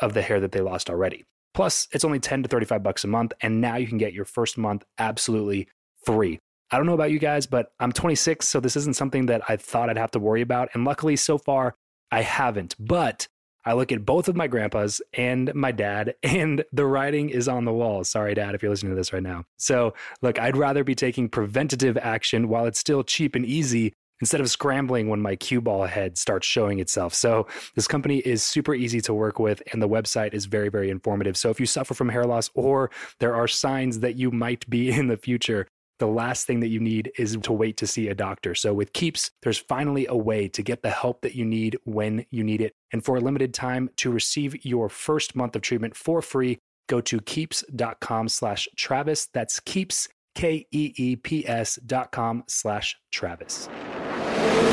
of 0.00 0.14
the 0.14 0.22
hair 0.22 0.40
that 0.40 0.52
they 0.52 0.60
lost 0.60 0.90
already. 0.90 1.24
Plus, 1.54 1.88
it's 1.92 2.04
only 2.04 2.20
10 2.20 2.44
to 2.44 2.48
35 2.48 2.82
bucks 2.82 3.04
a 3.04 3.08
month, 3.08 3.32
and 3.40 3.60
now 3.60 3.76
you 3.76 3.86
can 3.86 3.98
get 3.98 4.12
your 4.12 4.24
first 4.24 4.58
month 4.58 4.84
absolutely 4.98 5.68
free. 6.04 6.38
I 6.70 6.76
don't 6.76 6.86
know 6.86 6.94
about 6.94 7.10
you 7.10 7.18
guys, 7.18 7.46
but 7.46 7.72
I'm 7.80 7.92
26, 7.92 8.46
so 8.46 8.60
this 8.60 8.76
isn't 8.76 8.96
something 8.96 9.26
that 9.26 9.42
I 9.48 9.56
thought 9.56 9.88
I'd 9.88 9.96
have 9.96 10.10
to 10.12 10.18
worry 10.18 10.42
about. 10.42 10.68
And 10.74 10.84
luckily, 10.84 11.16
so 11.16 11.38
far, 11.38 11.74
I 12.12 12.22
haven't. 12.22 12.76
But 12.78 13.26
I 13.64 13.72
look 13.72 13.90
at 13.90 14.04
both 14.04 14.28
of 14.28 14.36
my 14.36 14.46
grandpas 14.46 15.00
and 15.14 15.52
my 15.54 15.72
dad, 15.72 16.14
and 16.22 16.64
the 16.72 16.86
writing 16.86 17.30
is 17.30 17.48
on 17.48 17.64
the 17.64 17.72
wall. 17.72 18.04
Sorry, 18.04 18.34
dad, 18.34 18.54
if 18.54 18.62
you're 18.62 18.70
listening 18.70 18.92
to 18.92 18.96
this 18.96 19.12
right 19.12 19.22
now. 19.22 19.44
So, 19.56 19.94
look, 20.22 20.38
I'd 20.38 20.56
rather 20.56 20.84
be 20.84 20.94
taking 20.94 21.28
preventative 21.28 21.96
action 21.96 22.48
while 22.48 22.66
it's 22.66 22.78
still 22.78 23.02
cheap 23.02 23.34
and 23.34 23.44
easy 23.44 23.94
instead 24.20 24.40
of 24.40 24.50
scrambling 24.50 25.08
when 25.08 25.20
my 25.20 25.36
cue 25.36 25.60
ball 25.60 25.84
head 25.86 26.18
starts 26.18 26.46
showing 26.46 26.78
itself. 26.78 27.14
So, 27.14 27.46
this 27.74 27.88
company 27.88 28.18
is 28.18 28.42
super 28.42 28.74
easy 28.74 29.00
to 29.02 29.14
work 29.14 29.38
with, 29.38 29.62
and 29.72 29.82
the 29.82 29.88
website 29.88 30.34
is 30.34 30.46
very, 30.46 30.68
very 30.68 30.90
informative. 30.90 31.36
So, 31.36 31.50
if 31.50 31.60
you 31.60 31.66
suffer 31.66 31.94
from 31.94 32.08
hair 32.08 32.24
loss 32.24 32.50
or 32.54 32.90
there 33.20 33.34
are 33.34 33.48
signs 33.48 34.00
that 34.00 34.16
you 34.16 34.30
might 34.30 34.68
be 34.68 34.90
in 34.98 35.08
the 35.08 35.16
future, 35.16 35.66
the 35.98 36.06
last 36.06 36.46
thing 36.46 36.60
that 36.60 36.68
you 36.68 36.80
need 36.80 37.12
is 37.18 37.36
to 37.42 37.52
wait 37.52 37.76
to 37.78 37.86
see 37.86 38.08
a 38.08 38.14
doctor. 38.14 38.54
So 38.54 38.72
with 38.72 38.92
Keeps, 38.92 39.30
there's 39.42 39.58
finally 39.58 40.06
a 40.06 40.16
way 40.16 40.48
to 40.48 40.62
get 40.62 40.82
the 40.82 40.90
help 40.90 41.22
that 41.22 41.34
you 41.34 41.44
need 41.44 41.76
when 41.84 42.24
you 42.30 42.44
need 42.44 42.60
it. 42.60 42.74
And 42.92 43.04
for 43.04 43.16
a 43.16 43.20
limited 43.20 43.52
time, 43.52 43.90
to 43.96 44.10
receive 44.10 44.64
your 44.64 44.88
first 44.88 45.34
month 45.34 45.56
of 45.56 45.62
treatment 45.62 45.96
for 45.96 46.22
free, 46.22 46.58
go 46.88 47.00
to 47.02 47.20
keeps.com 47.20 48.28
slash 48.28 48.68
Travis. 48.76 49.28
That's 49.34 49.60
keeps, 49.60 50.08
K-E-E-P-S 50.34 51.80
dot 51.84 52.12
com 52.12 52.44
slash 52.46 52.96
Travis. 53.10 53.68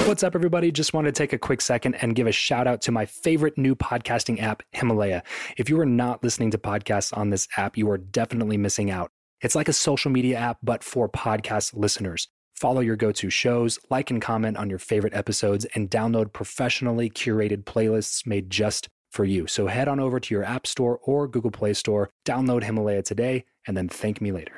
What's 0.08 0.24
up, 0.24 0.36
everybody? 0.36 0.72
Just 0.72 0.94
wanted 0.94 1.16
to 1.16 1.18
take 1.18 1.34
a 1.34 1.38
quick 1.38 1.62
second 1.62 1.96
and 1.96 2.16
give 2.16 2.28
a 2.28 2.32
shout 2.32 2.68
out 2.68 2.82
to 2.84 2.92
my 2.92 3.06
favorite 3.06 3.58
new 3.58 3.76
podcasting 3.76 4.42
app, 4.42 4.64
Himalaya. 4.72 5.24
If 5.58 5.70
you 5.70 5.80
are 5.80 5.86
not 5.86 6.24
listening 6.24 6.52
to 6.52 6.58
podcasts 6.58 7.16
on 7.18 7.32
this 7.32 7.48
app, 7.58 7.76
you 7.76 7.90
are 7.90 7.98
definitely 7.98 8.58
missing 8.58 8.92
out. 8.92 9.12
It's 9.42 9.56
like 9.56 9.68
a 9.68 9.74
social 9.74 10.12
media 10.12 10.38
app, 10.38 10.60
but 10.64 10.84
for 10.84 11.10
podcast 11.10 11.76
listeners. 11.76 12.28
Follow 12.54 12.82
your 12.82 12.96
go 12.96 13.12
to 13.12 13.30
shows, 13.30 13.80
like 13.90 14.10
and 14.10 14.22
comment 14.22 14.58
on 14.58 14.70
your 14.70 14.80
favorite 14.80 15.14
episodes, 15.14 15.66
and 15.76 15.90
download 15.90 16.32
professionally 16.32 17.10
curated 17.10 17.64
playlists 17.64 18.26
made 18.26 18.50
just 18.50 18.88
for 19.12 19.26
you. 19.26 19.48
So 19.48 19.68
head 19.68 19.88
on 19.88 20.00
over 20.00 20.20
to 20.20 20.34
your 20.34 20.44
App 20.44 20.68
Store 20.68 21.00
or 21.04 21.28
Google 21.28 21.52
Play 21.52 21.74
Store, 21.74 22.10
download 22.26 22.64
Himalaya 22.64 23.02
today, 23.02 23.46
and 23.68 23.76
then 23.76 23.90
thank 23.90 24.22
me 24.22 24.32
later. 24.32 24.54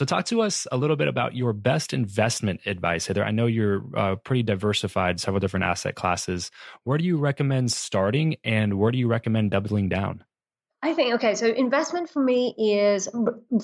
So, 0.00 0.04
talk 0.06 0.24
to 0.26 0.40
us 0.40 0.66
a 0.72 0.78
little 0.78 0.96
bit 0.96 1.08
about 1.08 1.34
your 1.34 1.52
best 1.52 1.92
investment 1.92 2.60
advice. 2.64 3.06
Heather, 3.06 3.24
I 3.24 3.30
know 3.32 3.46
you're 3.46 3.84
uh, 3.94 4.16
pretty 4.16 4.42
diversified, 4.42 5.20
several 5.20 5.40
different 5.40 5.64
asset 5.64 5.94
classes. 5.94 6.50
Where 6.84 6.96
do 6.96 7.04
you 7.04 7.18
recommend 7.18 7.70
starting, 7.70 8.36
and 8.42 8.78
where 8.78 8.92
do 8.92 8.98
you 8.98 9.08
recommend 9.08 9.50
doubling 9.50 9.88
down? 9.90 10.24
I 10.82 10.94
think, 10.94 11.14
okay, 11.16 11.34
so 11.34 11.46
investment 11.46 12.08
for 12.08 12.24
me 12.24 12.54
is 12.56 13.06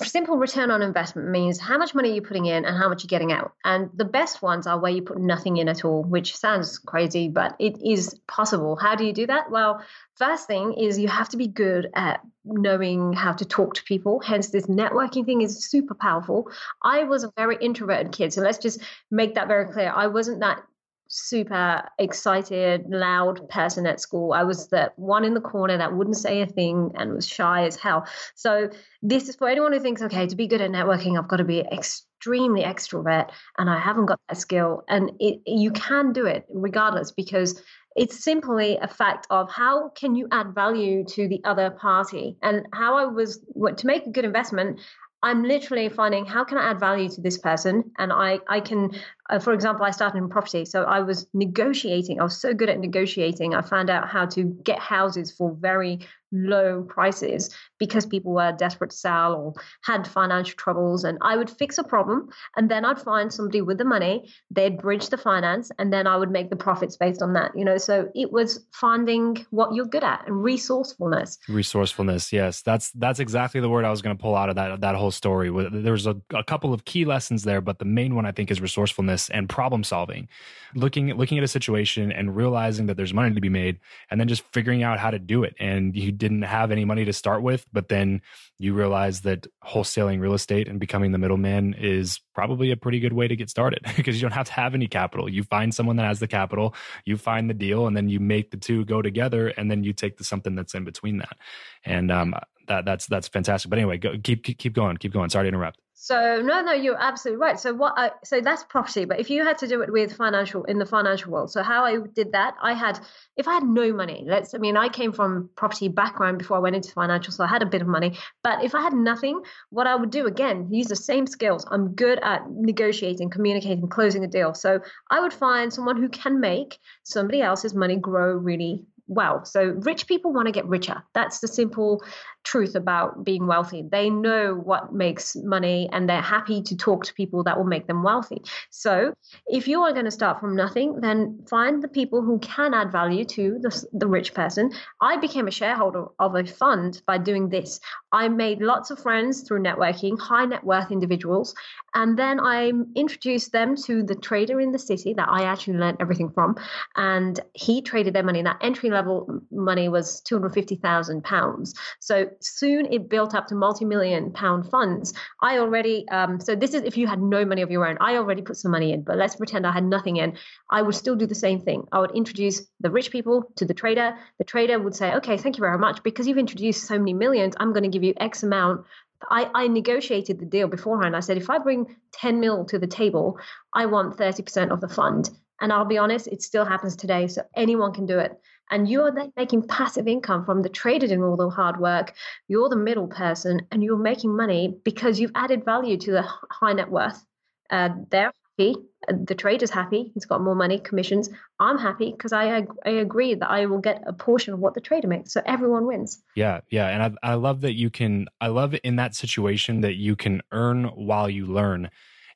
simple 0.03 0.37
return 0.37 0.69
on 0.69 0.83
investment 0.83 1.29
means 1.29 1.59
how 1.59 1.79
much 1.79 1.95
money 1.95 2.13
you're 2.13 2.23
putting 2.23 2.45
in 2.45 2.63
and 2.63 2.77
how 2.77 2.89
much 2.89 3.03
you're 3.03 3.07
getting 3.07 3.31
out. 3.31 3.53
And 3.65 3.89
the 3.95 4.05
best 4.05 4.43
ones 4.43 4.67
are 4.67 4.79
where 4.79 4.91
you 4.91 5.01
put 5.01 5.19
nothing 5.19 5.57
in 5.57 5.67
at 5.67 5.83
all, 5.83 6.03
which 6.03 6.37
sounds 6.37 6.77
crazy, 6.77 7.27
but 7.27 7.55
it 7.57 7.81
is 7.83 8.19
possible. 8.27 8.75
How 8.75 8.93
do 8.93 9.03
you 9.03 9.13
do 9.13 9.25
that? 9.25 9.49
Well, 9.49 9.83
first 10.15 10.45
thing 10.45 10.73
is 10.73 10.99
you 10.99 11.07
have 11.07 11.29
to 11.29 11.37
be 11.37 11.47
good 11.47 11.89
at 11.95 12.21
knowing 12.45 13.13
how 13.13 13.33
to 13.33 13.45
talk 13.45 13.73
to 13.75 13.83
people. 13.83 14.19
Hence, 14.19 14.49
this 14.49 14.67
networking 14.67 15.25
thing 15.25 15.41
is 15.41 15.65
super 15.65 15.95
powerful. 15.95 16.51
I 16.83 17.05
was 17.05 17.23
a 17.23 17.33
very 17.35 17.57
introverted 17.59 18.11
kid. 18.11 18.31
So 18.31 18.41
let's 18.41 18.59
just 18.59 18.79
make 19.09 19.33
that 19.35 19.47
very 19.47 19.65
clear. 19.73 19.91
I 19.93 20.05
wasn't 20.05 20.41
that 20.41 20.61
super 21.09 21.87
excited, 21.99 22.85
loud 22.89 23.47
person 23.49 23.85
at 23.85 23.99
school. 23.99 24.33
I 24.33 24.43
was 24.43 24.67
the 24.67 24.91
one 24.95 25.23
in 25.23 25.33
the 25.33 25.41
corner 25.41 25.77
that 25.77 25.95
wouldn't 25.95 26.17
say 26.17 26.41
a 26.41 26.45
thing 26.45 26.91
and 26.95 27.13
was 27.13 27.27
shy 27.27 27.65
as 27.65 27.75
hell. 27.75 28.07
So 28.35 28.69
this 29.01 29.29
is 29.29 29.35
for 29.35 29.47
anyone 29.47 29.73
who 29.73 29.79
thinks, 29.79 30.01
okay, 30.01 30.27
to 30.27 30.35
be 30.35 30.47
good 30.47 30.61
at 30.61 30.71
networking, 30.71 31.17
I've 31.17 31.27
got 31.27 31.37
to 31.37 31.43
be 31.43 31.59
extremely 31.59 32.63
extrovert, 32.63 33.29
and 33.57 33.69
I 33.69 33.79
haven't 33.79 34.07
got 34.07 34.19
that 34.29 34.37
skill. 34.37 34.83
And 34.89 35.11
it, 35.19 35.41
you 35.45 35.71
can 35.71 36.13
do 36.13 36.25
it 36.25 36.45
regardless 36.49 37.11
because 37.11 37.61
it's 37.95 38.23
simply 38.23 38.77
a 38.77 38.87
fact 38.87 39.25
of 39.31 39.51
how 39.51 39.89
can 39.89 40.15
you 40.15 40.27
add 40.31 40.53
value 40.53 41.03
to 41.03 41.27
the 41.27 41.41
other 41.43 41.71
party 41.71 42.37
and 42.43 42.65
how 42.73 42.95
I 42.95 43.05
was 43.05 43.39
to 43.77 43.87
make 43.87 44.05
a 44.05 44.11
good 44.11 44.23
investment. 44.23 44.79
I'm 45.23 45.43
literally 45.43 45.89
finding 45.89 46.27
how 46.27 46.43
can 46.43 46.59
I 46.59 46.69
add 46.69 46.79
value 46.79 47.09
to 47.09 47.21
this 47.21 47.39
person, 47.39 47.91
and 47.97 48.13
I 48.13 48.39
I 48.47 48.59
can 48.59 48.91
Uh, 49.29 49.39
for 49.39 49.53
example, 49.53 49.85
I 49.85 49.91
started 49.91 50.17
in 50.17 50.29
property, 50.29 50.65
so 50.65 50.83
I 50.83 51.01
was 51.01 51.27
negotiating. 51.33 52.19
I 52.19 52.23
was 52.23 52.39
so 52.39 52.53
good 52.53 52.69
at 52.69 52.79
negotiating. 52.79 53.53
I 53.53 53.61
found 53.61 53.89
out 53.89 54.07
how 54.07 54.25
to 54.27 54.43
get 54.63 54.79
houses 54.79 55.31
for 55.31 55.55
very 55.59 55.99
low 56.31 56.83
prices 56.83 57.49
because 57.79 58.05
people 58.05 58.33
were 58.33 58.51
desperate 58.51 58.91
to 58.91 58.97
sell 58.97 59.33
or 59.33 59.53
had 59.83 60.07
financial 60.07 60.55
troubles. 60.57 61.03
And 61.03 61.17
I 61.21 61.37
would 61.37 61.49
fix 61.49 61.77
a 61.77 61.83
problem 61.83 62.29
and 62.55 62.69
then 62.69 62.85
I'd 62.85 62.99
find 62.99 63.31
somebody 63.31 63.61
with 63.61 63.77
the 63.77 63.85
money, 63.85 64.29
they'd 64.51 64.77
bridge 64.77 65.09
the 65.09 65.17
finance, 65.17 65.71
and 65.79 65.93
then 65.93 66.07
I 66.07 66.17
would 66.17 66.31
make 66.31 66.49
the 66.49 66.55
profits 66.55 66.97
based 66.97 67.21
on 67.21 67.33
that. 67.33 67.51
You 67.55 67.63
know, 67.63 67.77
so 67.77 68.09
it 68.15 68.31
was 68.31 68.65
finding 68.73 69.45
what 69.51 69.73
you're 69.73 69.85
good 69.85 70.03
at 70.03 70.27
and 70.27 70.43
resourcefulness. 70.43 71.37
Resourcefulness, 71.47 72.33
yes. 72.33 72.61
That's 72.61 72.91
that's 72.91 73.19
exactly 73.19 73.61
the 73.61 73.69
word 73.69 73.85
I 73.85 73.91
was 73.91 74.01
going 74.01 74.17
to 74.17 74.21
pull 74.21 74.35
out 74.35 74.49
of 74.49 74.55
that 74.55 74.81
that 74.81 74.95
whole 74.95 75.11
story. 75.11 75.49
There's 75.71 76.07
a, 76.07 76.17
a 76.33 76.43
couple 76.43 76.73
of 76.73 76.85
key 76.85 77.05
lessons 77.05 77.43
there, 77.43 77.61
but 77.61 77.79
the 77.79 77.85
main 77.85 78.15
one 78.15 78.25
I 78.25 78.31
think 78.31 78.51
is 78.51 78.59
resourcefulness 78.59 79.16
and 79.29 79.49
problem 79.49 79.83
solving. 79.83 80.27
Looking 80.75 81.13
looking 81.13 81.37
at 81.37 81.43
a 81.43 81.47
situation 81.47 82.11
and 82.11 82.35
realizing 82.35 82.87
that 82.87 82.97
there's 82.97 83.13
money 83.13 83.33
to 83.33 83.41
be 83.41 83.49
made 83.49 83.79
and 84.11 84.19
then 84.19 84.27
just 84.27 84.43
figuring 84.51 84.83
out 84.83 84.99
how 84.99 85.11
to 85.11 85.19
do 85.19 85.43
it. 85.43 85.55
And 85.59 85.95
you 85.95 86.11
didn't 86.11 86.41
have 86.43 86.71
any 86.71 86.85
money 86.85 87.05
to 87.05 87.13
start 87.13 87.41
with, 87.41 87.65
but 87.71 87.87
then 87.87 88.21
you 88.59 88.73
realize 88.73 89.21
that 89.21 89.47
wholesaling 89.65 90.19
real 90.19 90.33
estate 90.33 90.67
and 90.67 90.79
becoming 90.79 91.11
the 91.11 91.17
middleman 91.17 91.73
is 91.73 92.19
probably 92.35 92.71
a 92.71 92.77
pretty 92.77 92.99
good 92.99 93.13
way 93.13 93.27
to 93.27 93.35
get 93.35 93.49
started 93.49 93.79
because 93.95 94.15
you 94.15 94.21
don't 94.21 94.33
have 94.33 94.47
to 94.47 94.53
have 94.53 94.75
any 94.75 94.87
capital. 94.87 95.29
You 95.29 95.43
find 95.43 95.73
someone 95.73 95.95
that 95.97 96.05
has 96.05 96.19
the 96.19 96.27
capital, 96.27 96.75
you 97.05 97.17
find 97.17 97.49
the 97.49 97.53
deal, 97.53 97.87
and 97.87 97.95
then 97.95 98.09
you 98.09 98.19
make 98.19 98.51
the 98.51 98.57
two 98.57 98.85
go 98.85 99.01
together, 99.01 99.47
and 99.49 99.71
then 99.71 99.83
you 99.83 99.93
take 99.93 100.17
the 100.17 100.23
something 100.23 100.55
that's 100.55 100.73
in 100.73 100.83
between 100.83 101.19
that. 101.19 101.37
And 101.85 102.11
um, 102.11 102.35
that 102.67 102.85
that's 102.85 103.05
that's 103.07 103.27
fantastic. 103.27 103.69
But 103.69 103.79
anyway, 103.79 103.97
go, 103.97 104.15
keep 104.23 104.43
keep 104.43 104.73
going, 104.73 104.97
keep 104.97 105.13
going. 105.13 105.29
Sorry 105.29 105.45
to 105.45 105.49
interrupt. 105.49 105.79
So 105.99 106.41
no, 106.43 106.61
no, 106.61 106.73
you're 106.73 107.01
absolutely 107.01 107.41
right. 107.41 107.59
So 107.59 107.73
what? 107.73 107.93
I, 107.97 108.11
so 108.23 108.39
that's 108.39 108.63
property. 108.63 109.05
But 109.05 109.19
if 109.19 109.31
you 109.31 109.43
had 109.43 109.57
to 109.57 109.67
do 109.67 109.81
it 109.81 109.91
with 109.91 110.15
financial 110.15 110.63
in 110.65 110.77
the 110.77 110.85
financial 110.85 111.31
world, 111.31 111.51
so 111.51 111.63
how 111.63 111.85
I 111.85 111.97
did 112.13 112.33
that, 112.33 112.53
I 112.61 112.73
had 112.73 112.99
if 113.35 113.47
I 113.47 113.55
had 113.55 113.63
no 113.63 113.91
money. 113.91 114.23
Let's. 114.27 114.53
I 114.53 114.59
mean, 114.59 114.77
I 114.77 114.89
came 114.89 115.11
from 115.11 115.49
property 115.55 115.87
background 115.87 116.37
before 116.37 116.57
I 116.57 116.59
went 116.59 116.75
into 116.75 116.91
financial, 116.91 117.33
so 117.33 117.43
I 117.43 117.47
had 117.47 117.63
a 117.63 117.65
bit 117.65 117.81
of 117.81 117.87
money. 117.87 118.17
But 118.43 118.63
if 118.63 118.75
I 118.75 118.81
had 118.81 118.93
nothing, 118.93 119.41
what 119.71 119.87
I 119.87 119.95
would 119.95 120.11
do 120.11 120.27
again, 120.27 120.67
use 120.71 120.87
the 120.87 120.95
same 120.95 121.25
skills. 121.25 121.65
I'm 121.69 121.95
good 121.95 122.19
at 122.21 122.49
negotiating, 122.49 123.31
communicating, 123.31 123.87
closing 123.89 124.23
a 124.23 124.27
deal. 124.27 124.53
So 124.53 124.79
I 125.09 125.19
would 125.19 125.33
find 125.33 125.73
someone 125.73 125.97
who 125.97 126.09
can 126.09 126.39
make 126.39 126.77
somebody 127.03 127.41
else's 127.41 127.73
money 127.73 127.95
grow 127.95 128.33
really 128.35 128.85
well. 129.07 129.45
So 129.45 129.63
rich 129.79 130.07
people 130.07 130.33
want 130.33 130.47
to 130.47 130.51
get 130.51 130.67
richer. 130.67 131.03
That's 131.13 131.39
the 131.39 131.47
simple 131.47 132.03
truth 132.47 132.75
about 132.75 133.25
being 133.25 133.45
wealthy. 133.45 133.81
They 133.81 134.09
know 134.09 134.55
what 134.55 134.93
makes 134.93 135.35
money 135.35 135.89
and 135.91 136.07
they're 136.07 136.21
happy 136.21 136.61
to 136.63 136.77
talk 136.77 137.03
to 137.03 137.13
people 137.13 137.43
that 137.43 137.57
will 137.57 137.65
make 137.65 137.87
them 137.87 138.03
wealthy. 138.03 138.41
So 138.69 139.13
if 139.47 139.67
you 139.67 139.81
are 139.81 139.91
going 139.91 140.05
to 140.05 140.11
start 140.11 140.39
from 140.39 140.55
nothing, 140.55 141.01
then 141.01 141.43
find 141.49 141.83
the 141.83 141.89
people 141.89 142.21
who 142.21 142.39
can 142.39 142.73
add 142.73 142.89
value 142.91 143.25
to 143.25 143.59
the, 143.59 143.85
the 143.91 144.07
rich 144.07 144.33
person. 144.33 144.71
I 145.01 145.17
became 145.17 145.47
a 145.47 145.51
shareholder 145.51 146.05
of 146.19 146.35
a 146.35 146.45
fund 146.45 147.01
by 147.05 147.17
doing 147.17 147.49
this. 147.49 147.81
I 148.13 148.29
made 148.29 148.61
lots 148.61 148.91
of 148.91 148.99
friends 148.99 149.41
through 149.41 149.63
networking, 149.63 150.17
high 150.17 150.45
net 150.45 150.63
worth 150.63 150.89
individuals, 150.91 151.53
and 151.93 152.17
then 152.17 152.39
I 152.39 152.71
introduced 152.95 153.51
them 153.51 153.75
to 153.87 154.03
the 154.03 154.15
trader 154.15 154.61
in 154.61 154.71
the 154.71 154.79
city 154.79 155.13
that 155.15 155.27
I 155.27 155.43
actually 155.43 155.77
learned 155.79 155.97
everything 155.99 156.29
from. 156.29 156.55
And 156.95 157.39
he 157.53 157.81
traded 157.81 158.13
their 158.13 158.23
money. 158.23 158.41
That 158.41 158.59
entry 158.61 158.89
level 158.89 159.41
money 159.51 159.89
was 159.89 160.21
£250,000. 160.29 161.73
So 161.99 162.29
soon 162.41 162.91
it 162.91 163.09
built 163.09 163.35
up 163.35 163.47
to 163.47 163.55
multi-million 163.55 164.31
pound 164.31 164.69
funds. 164.69 165.13
I 165.41 165.59
already, 165.59 166.07
um, 166.09 166.39
so 166.39 166.55
this 166.55 166.73
is 166.73 166.83
if 166.83 166.97
you 166.97 167.07
had 167.07 167.21
no 167.21 167.45
money 167.45 167.61
of 167.61 167.71
your 167.71 167.87
own, 167.87 167.97
I 167.99 168.15
already 168.15 168.41
put 168.41 168.57
some 168.57 168.71
money 168.71 168.93
in, 168.93 169.03
but 169.03 169.17
let's 169.17 169.35
pretend 169.35 169.65
I 169.65 169.71
had 169.71 169.83
nothing 169.83 170.17
in. 170.17 170.37
I 170.69 170.81
would 170.81 170.95
still 170.95 171.15
do 171.15 171.25
the 171.25 171.35
same 171.35 171.59
thing. 171.59 171.87
I 171.91 171.99
would 171.99 172.11
introduce 172.11 172.65
the 172.79 172.89
rich 172.89 173.11
people 173.11 173.51
to 173.55 173.65
the 173.65 173.73
trader. 173.73 174.15
The 174.37 174.43
trader 174.43 174.79
would 174.79 174.95
say, 174.95 175.13
okay, 175.15 175.37
thank 175.37 175.57
you 175.57 175.61
very 175.61 175.77
much. 175.77 176.03
Because 176.03 176.27
you've 176.27 176.37
introduced 176.37 176.85
so 176.85 176.97
many 176.97 177.13
millions, 177.13 177.55
I'm 177.59 177.73
going 177.73 177.83
to 177.83 177.89
give 177.89 178.03
you 178.03 178.13
X 178.17 178.43
amount 178.43 178.85
I, 179.29 179.49
I, 179.55 179.67
negotiated 179.67 180.39
the 180.39 180.45
deal 180.45 180.67
beforehand. 180.67 181.15
I 181.15 181.21
said, 181.21 181.37
if 181.37 181.49
I 181.49 181.57
bring 181.57 181.95
10 182.13 182.39
mil 182.39 182.65
to 182.65 182.77
the 182.77 182.87
table, 182.87 183.39
I 183.73 183.87
want 183.87 184.17
30% 184.17 184.71
of 184.71 184.79
the 184.79 184.87
fund. 184.87 185.29
And 185.59 185.73
I'll 185.73 185.85
be 185.85 185.97
honest, 185.97 186.27
it 186.27 186.43
still 186.43 186.65
happens 186.65 186.95
today. 186.95 187.27
So 187.27 187.41
anyone 187.55 187.93
can 187.93 188.05
do 188.05 188.19
it 188.19 188.39
and 188.69 188.89
you're 188.89 189.11
making 189.35 189.67
passive 189.67 190.07
income 190.07 190.45
from 190.45 190.61
the 190.61 190.69
trader 190.69 191.07
doing 191.07 191.23
all 191.23 191.37
the 191.37 191.49
hard 191.49 191.79
work. 191.79 192.13
You're 192.47 192.69
the 192.69 192.75
middle 192.75 193.07
person, 193.07 193.61
and 193.71 193.83
you're 193.83 193.97
making 193.97 194.35
money 194.35 194.77
because 194.83 195.19
you've 195.19 195.31
added 195.35 195.65
value 195.65 195.97
to 195.97 196.11
the 196.11 196.25
high 196.51 196.73
net 196.73 196.89
worth. 196.89 197.25
Uh, 197.69 197.89
they're 198.09 198.31
happy. 198.57 198.75
The 199.09 199.35
trader's 199.35 199.69
happy. 199.69 200.11
He's 200.13 200.25
got 200.25 200.41
more 200.41 200.55
money, 200.55 200.79
commissions. 200.79 201.29
I'm 201.59 201.77
happy 201.77 202.11
because 202.11 202.33
I 202.33 202.65
I 202.85 202.89
agree 202.89 203.35
that 203.35 203.49
I 203.49 203.65
will 203.65 203.79
get 203.79 204.03
a 204.05 204.13
portion 204.13 204.53
of 204.53 204.59
what 204.59 204.73
the 204.73 204.81
trader 204.81 205.07
makes. 205.07 205.33
So 205.33 205.41
everyone 205.45 205.85
wins. 205.85 206.21
Yeah, 206.35 206.61
yeah, 206.69 206.87
and 206.87 207.17
I 207.23 207.31
I 207.31 207.33
love 207.35 207.61
that 207.61 207.73
you 207.73 207.89
can. 207.89 208.27
I 208.41 208.47
love 208.47 208.75
in 208.83 208.95
that 208.97 209.15
situation 209.15 209.81
that 209.81 209.95
you 209.95 210.15
can 210.15 210.41
earn 210.51 210.85
while 210.85 211.29
you 211.29 211.45
learn 211.45 211.89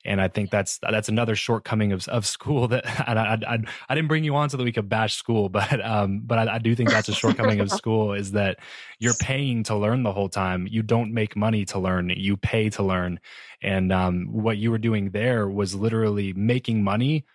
and 0.04 0.22
I 0.22 0.28
think 0.28 0.50
that's 0.50 0.80
that's 0.80 1.10
another 1.10 1.36
shortcoming 1.36 1.92
of, 1.92 2.08
of 2.08 2.26
school 2.26 2.68
that 2.70 2.86
I, 3.08 3.14
I, 3.48 3.60
I, 3.90 3.96
didn't 3.96 4.08
bring 4.08 4.24
you 4.24 4.36
on 4.36 4.50
so 4.50 4.58
that 4.58 4.64
we 4.64 4.72
could 4.72 4.90
bash 4.90 5.16
school, 5.16 5.50
but 5.50 5.84
um, 5.86 6.22
but 6.24 6.40
I, 6.40 6.56
I 6.56 6.60
do 6.60 6.76
think 6.76 6.90
that's 6.90 7.10
a 7.10 7.14
shortcoming 7.14 7.60
of 7.60 7.72
school 7.72 8.14
is 8.14 8.32
that 8.32 8.60
you're 9.00 9.14
paying 9.16 9.64
to 9.64 9.76
learn 9.76 10.04
the 10.04 10.14
whole 10.14 10.30
time. 10.30 10.68
You 10.70 10.84
don't 10.84 11.14
make 11.14 11.36
money 11.36 11.66
to 11.66 11.80
learn; 11.80 12.12
you 12.16 12.38
pay 12.38 12.70
to 12.72 12.84
learn. 12.84 13.20
And 13.62 13.92
um, 13.92 14.28
what 14.32 14.58
you 14.58 14.72
were 14.72 14.80
doing 14.80 15.12
there 15.12 15.48
was 15.48 15.76
literally 15.76 16.34
making 16.34 16.84
money 16.84 17.26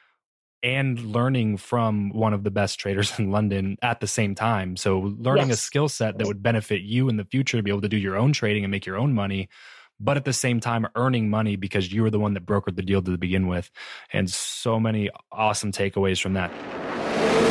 and 0.63 0.99
learning 1.01 1.59
from 1.59 2.11
one 2.11 2.33
of 2.33 2.43
the 2.43 2.51
best 2.51 2.81
traders 2.81 3.17
in 3.19 3.31
London 3.31 3.77
at 3.83 4.01
the 4.01 4.07
same 4.07 4.35
time. 4.35 4.77
So 4.77 5.15
learning 5.19 5.49
yes. 5.49 5.59
a 5.59 5.63
skill 5.63 5.89
set 5.89 6.19
that 6.19 6.27
would 6.27 6.43
benefit 6.43 6.83
you 6.83 7.09
in 7.09 7.17
the 7.17 7.25
future 7.25 7.57
to 7.57 7.63
be 7.63 7.71
able 7.71 7.83
to 7.83 7.89
do 7.89 7.97
your 7.97 8.17
own 8.17 8.33
trading 8.33 8.65
and 8.65 8.71
make 8.71 8.85
your 8.85 8.97
own 8.97 9.15
money 9.15 9.49
but 9.99 10.17
at 10.17 10.25
the 10.25 10.33
same 10.33 10.61
time 10.61 10.87
earning 10.95 11.31
money 11.31 11.57
because 11.57 11.93
you 11.93 12.03
were 12.03 12.11
the 12.11 12.21
one 12.21 12.35
that 12.35 12.47
brokered 12.47 12.77
the 12.77 12.83
deal 12.83 13.03
to 13.03 13.17
begin 13.17 13.47
with. 13.47 13.71
And 14.13 14.31
so 14.31 14.79
many 14.79 15.11
awesome 15.33 15.73
takeaways 15.73 16.21
from 16.21 16.35
that. 16.35 16.51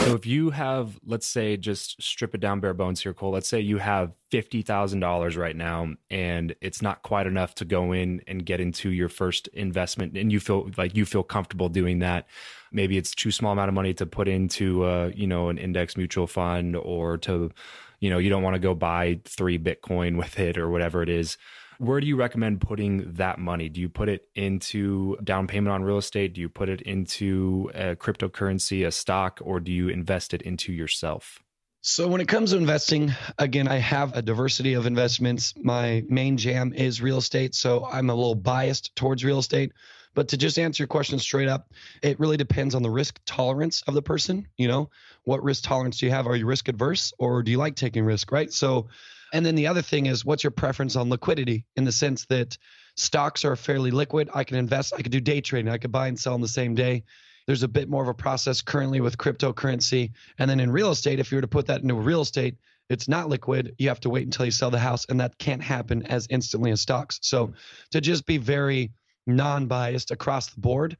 So 0.06 0.14
if 0.14 0.28
you 0.28 0.52
have, 0.52 1.00
let's 1.04 1.26
say, 1.26 1.58
just 1.58 2.00
strip 2.00 2.36
it 2.36 2.38
down 2.40 2.60
bare 2.60 2.76
bones 2.76 3.02
here, 3.02 3.12
Cole. 3.12 3.32
Let's 3.32 3.48
say 3.48 3.60
you 3.60 3.80
have 3.80 4.12
fifty 4.30 4.62
thousand 4.62 5.00
dollars 5.00 5.36
right 5.36 5.56
now, 5.56 5.96
and 6.12 6.56
it's 6.62 6.80
not 6.80 7.02
quite 7.02 7.26
enough 7.26 7.56
to 7.56 7.66
go 7.66 7.92
in 7.92 8.22
and 8.28 8.46
get 8.46 8.60
into 8.60 8.92
your 8.92 9.10
first 9.10 9.48
investment, 9.48 10.16
and 10.16 10.32
you 10.32 10.40
feel 10.40 10.70
like 10.78 10.96
you 10.96 11.06
feel 11.06 11.24
comfortable 11.24 11.70
doing 11.70 12.00
that. 12.00 12.28
Maybe 12.72 13.00
it's 13.00 13.16
too 13.16 13.32
small 13.32 13.54
amount 13.54 13.70
of 13.70 13.74
money 13.74 13.96
to 13.96 14.06
put 14.06 14.28
into, 14.28 14.84
uh, 14.84 15.12
you 15.16 15.26
know, 15.26 15.50
an 15.50 15.58
index 15.58 15.98
mutual 15.98 16.28
fund, 16.28 16.76
or 16.76 17.18
to, 17.20 17.52
you 18.00 18.12
know, 18.12 18.20
you 18.20 18.30
don't 18.30 18.44
want 18.44 18.54
to 18.54 18.60
go 18.60 18.76
buy 18.76 19.22
three 19.26 19.58
Bitcoin 19.58 20.18
with 20.20 20.40
it 20.40 20.60
or 20.60 20.70
whatever 20.70 21.02
it 21.02 21.10
is. 21.10 21.38
Where 21.78 22.00
do 22.00 22.08
you 22.08 22.16
recommend 22.16 22.62
putting 22.62 23.14
that 23.14 23.40
money? 23.40 23.70
Do 23.70 23.82
you 23.82 23.90
put 23.90 24.10
it 24.10 24.28
into 24.36 25.18
down 25.24 25.48
payment 25.48 25.74
on 25.74 25.84
real 25.84 25.98
estate? 25.98 26.34
Do 26.34 26.42
you 26.42 26.50
put 26.50 26.70
it 26.70 26.82
into 26.82 27.72
a 27.74 27.96
cryptocurrency, 27.96 28.86
a 28.86 28.92
stock, 28.92 29.40
or 29.44 29.60
do 29.60 29.72
you 29.72 29.90
invest 29.90 30.34
it 30.34 30.42
into 30.42 30.72
yourself? 30.72 31.40
So, 31.82 32.08
when 32.08 32.20
it 32.20 32.28
comes 32.28 32.52
to 32.52 32.58
investing, 32.58 33.14
again, 33.38 33.68
I 33.68 33.78
have 33.78 34.18
a 34.18 34.22
diversity 34.22 34.74
of 34.74 34.88
investments. 34.88 35.54
My 35.62 36.04
main 36.10 36.38
jam 36.38 36.74
is 36.74 37.02
real 37.02 37.20
estate. 37.20 37.54
So, 37.54 37.86
I'm 37.86 38.10
a 38.10 38.16
little 38.16 38.34
biased 38.34 38.96
towards 38.96 39.24
real 39.24 39.38
estate. 39.38 39.72
But 40.16 40.30
to 40.30 40.38
just 40.38 40.58
answer 40.58 40.82
your 40.82 40.88
question 40.88 41.20
straight 41.20 41.50
up, 41.50 41.74
it 42.02 42.20
really 42.20 42.38
depends 42.38 42.74
on 42.74 42.82
the 42.82 42.90
risk 42.90 43.20
tolerance 43.26 43.84
of 43.84 43.94
the 43.94 44.02
person. 44.02 44.48
You 44.58 44.68
know, 44.70 44.90
what 45.26 45.44
risk 45.44 45.64
tolerance 45.64 46.00
do 46.00 46.06
you 46.08 46.12
have? 46.12 46.26
Are 46.26 46.36
you 46.36 46.46
risk 46.46 46.70
adverse 46.70 47.14
or 47.20 47.44
do 47.44 47.52
you 47.52 47.58
like 47.58 47.76
taking 47.76 48.06
risk, 48.06 48.32
right? 48.32 48.52
So, 48.52 48.88
and 49.36 49.46
then 49.46 49.56
the 49.56 49.68
other 49.68 49.82
thing 49.82 50.06
is, 50.06 50.24
what's 50.24 50.46
your 50.46 50.52
preference 50.52 50.96
on 50.96 51.10
liquidity 51.10 51.66
in 51.76 51.84
the 51.84 51.92
sense 51.92 52.26
that 52.28 52.58
stocks 52.96 53.44
are 53.44 53.58
fairly 53.58 53.92
liquid. 53.92 54.30
I 54.34 54.46
can 54.46 54.56
invest, 54.56 54.94
I 54.98 55.02
could 55.02 55.12
do 55.12 55.20
day 55.20 55.42
trading, 55.42 55.70
I 55.70 55.78
could 55.78 55.92
buy 55.92 56.08
and 56.08 56.18
sell 56.18 56.36
on 56.36 56.42
the 56.42 56.48
same 56.48 56.74
day. 56.74 57.04
There's 57.46 57.64
a 57.64 57.68
bit 57.68 57.90
more 57.90 58.02
of 58.02 58.08
a 58.08 58.14
process 58.14 58.62
currently 58.62 59.02
with 59.02 59.18
cryptocurrency. 59.18 60.12
And 60.40 60.50
then 60.50 60.62
in 60.62 60.72
real 60.72 60.90
estate, 60.90 61.20
if 61.20 61.32
you 61.32 61.38
were 61.38 61.42
to 61.42 61.50
put 61.50 61.68
that 61.68 61.82
into 61.82 61.96
real 61.96 62.22
estate, 62.22 62.56
it's 62.90 63.10
not 63.10 63.28
liquid. 63.28 63.76
You 63.78 63.90
have 63.90 64.00
to 64.02 64.10
wait 64.10 64.24
until 64.24 64.46
you 64.46 64.52
sell 64.52 64.72
the 64.72 64.80
house, 64.80 65.06
and 65.10 65.20
that 65.20 65.38
can't 65.38 65.62
happen 65.62 66.06
as 66.06 66.28
instantly 66.30 66.72
as 66.72 66.80
stocks. 66.80 67.20
So 67.22 67.54
to 67.92 68.00
just 68.00 68.26
be 68.26 68.38
very 68.38 68.94
non 69.28 69.68
biased 69.68 70.12
across 70.12 70.48
the 70.48 70.62
board, 70.62 70.96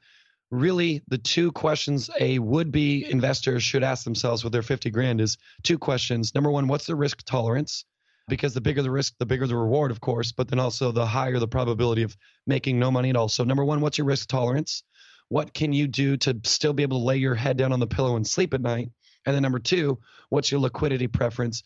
really 0.52 1.04
the 1.08 1.18
two 1.18 1.52
questions 1.52 2.10
a 2.20 2.40
would 2.40 2.72
be 2.72 3.10
investor 3.10 3.60
should 3.60 3.84
ask 3.84 4.04
themselves 4.04 4.44
with 4.44 4.52
their 4.52 4.62
50 4.62 4.90
grand 4.90 5.22
is 5.22 5.38
two 5.64 5.78
questions. 5.78 6.36
Number 6.36 6.52
one, 6.52 6.68
what's 6.68 6.86
the 6.86 6.96
risk 6.96 7.24
tolerance? 7.24 7.86
Because 8.28 8.54
the 8.54 8.62
bigger 8.62 8.82
the 8.82 8.92
risk, 8.92 9.14
the 9.20 9.26
bigger 9.26 9.48
the 9.48 9.56
reward, 9.56 9.92
of 9.92 10.02
course, 10.02 10.32
but 10.32 10.48
then 10.48 10.60
also 10.60 10.92
the 10.92 11.06
higher 11.06 11.40
the 11.40 11.48
probability 11.48 12.04
of 12.04 12.16
making 12.48 12.80
no 12.80 12.92
money 12.92 13.10
at 13.10 13.16
all. 13.16 13.30
So, 13.30 13.44
number 13.44 13.64
one, 13.64 13.82
what's 13.82 13.98
your 13.98 14.08
risk 14.08 14.28
tolerance? 14.28 14.84
What 15.30 15.54
can 15.54 15.74
you 15.74 15.88
do 15.88 16.18
to 16.18 16.40
still 16.44 16.74
be 16.74 16.84
able 16.84 17.00
to 17.00 17.06
lay 17.06 17.18
your 17.18 17.36
head 17.36 17.58
down 17.58 17.74
on 17.74 17.80
the 17.80 17.88
pillow 17.88 18.16
and 18.16 18.28
sleep 18.28 18.54
at 18.54 18.62
night? 18.62 18.90
And 19.26 19.36
then, 19.36 19.44
number 19.44 19.60
two, 19.60 20.00
what's 20.30 20.52
your 20.52 20.62
liquidity 20.62 21.08
preference? 21.08 21.64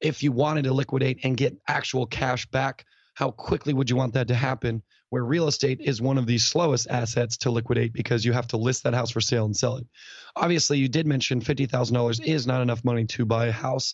If 0.00 0.22
you 0.22 0.32
wanted 0.32 0.64
to 0.64 0.72
liquidate 0.72 1.20
and 1.24 1.36
get 1.36 1.56
actual 1.68 2.06
cash 2.06 2.46
back, 2.46 2.84
how 3.14 3.30
quickly 3.30 3.72
would 3.72 3.90
you 3.90 3.96
want 3.96 4.14
that 4.14 4.28
to 4.28 4.34
happen? 4.34 4.82
where 5.12 5.22
real 5.22 5.46
estate 5.46 5.78
is 5.82 6.00
one 6.00 6.16
of 6.16 6.24
the 6.24 6.38
slowest 6.38 6.88
assets 6.88 7.36
to 7.36 7.50
liquidate 7.50 7.92
because 7.92 8.24
you 8.24 8.32
have 8.32 8.48
to 8.48 8.56
list 8.56 8.82
that 8.84 8.94
house 8.94 9.10
for 9.10 9.20
sale 9.20 9.44
and 9.44 9.54
sell 9.54 9.76
it. 9.76 9.86
Obviously, 10.34 10.78
you 10.78 10.88
did 10.88 11.06
mention 11.06 11.42
$50,000 11.42 12.24
is 12.24 12.46
not 12.46 12.62
enough 12.62 12.82
money 12.82 13.04
to 13.04 13.26
buy 13.26 13.48
a 13.48 13.52
house. 13.52 13.92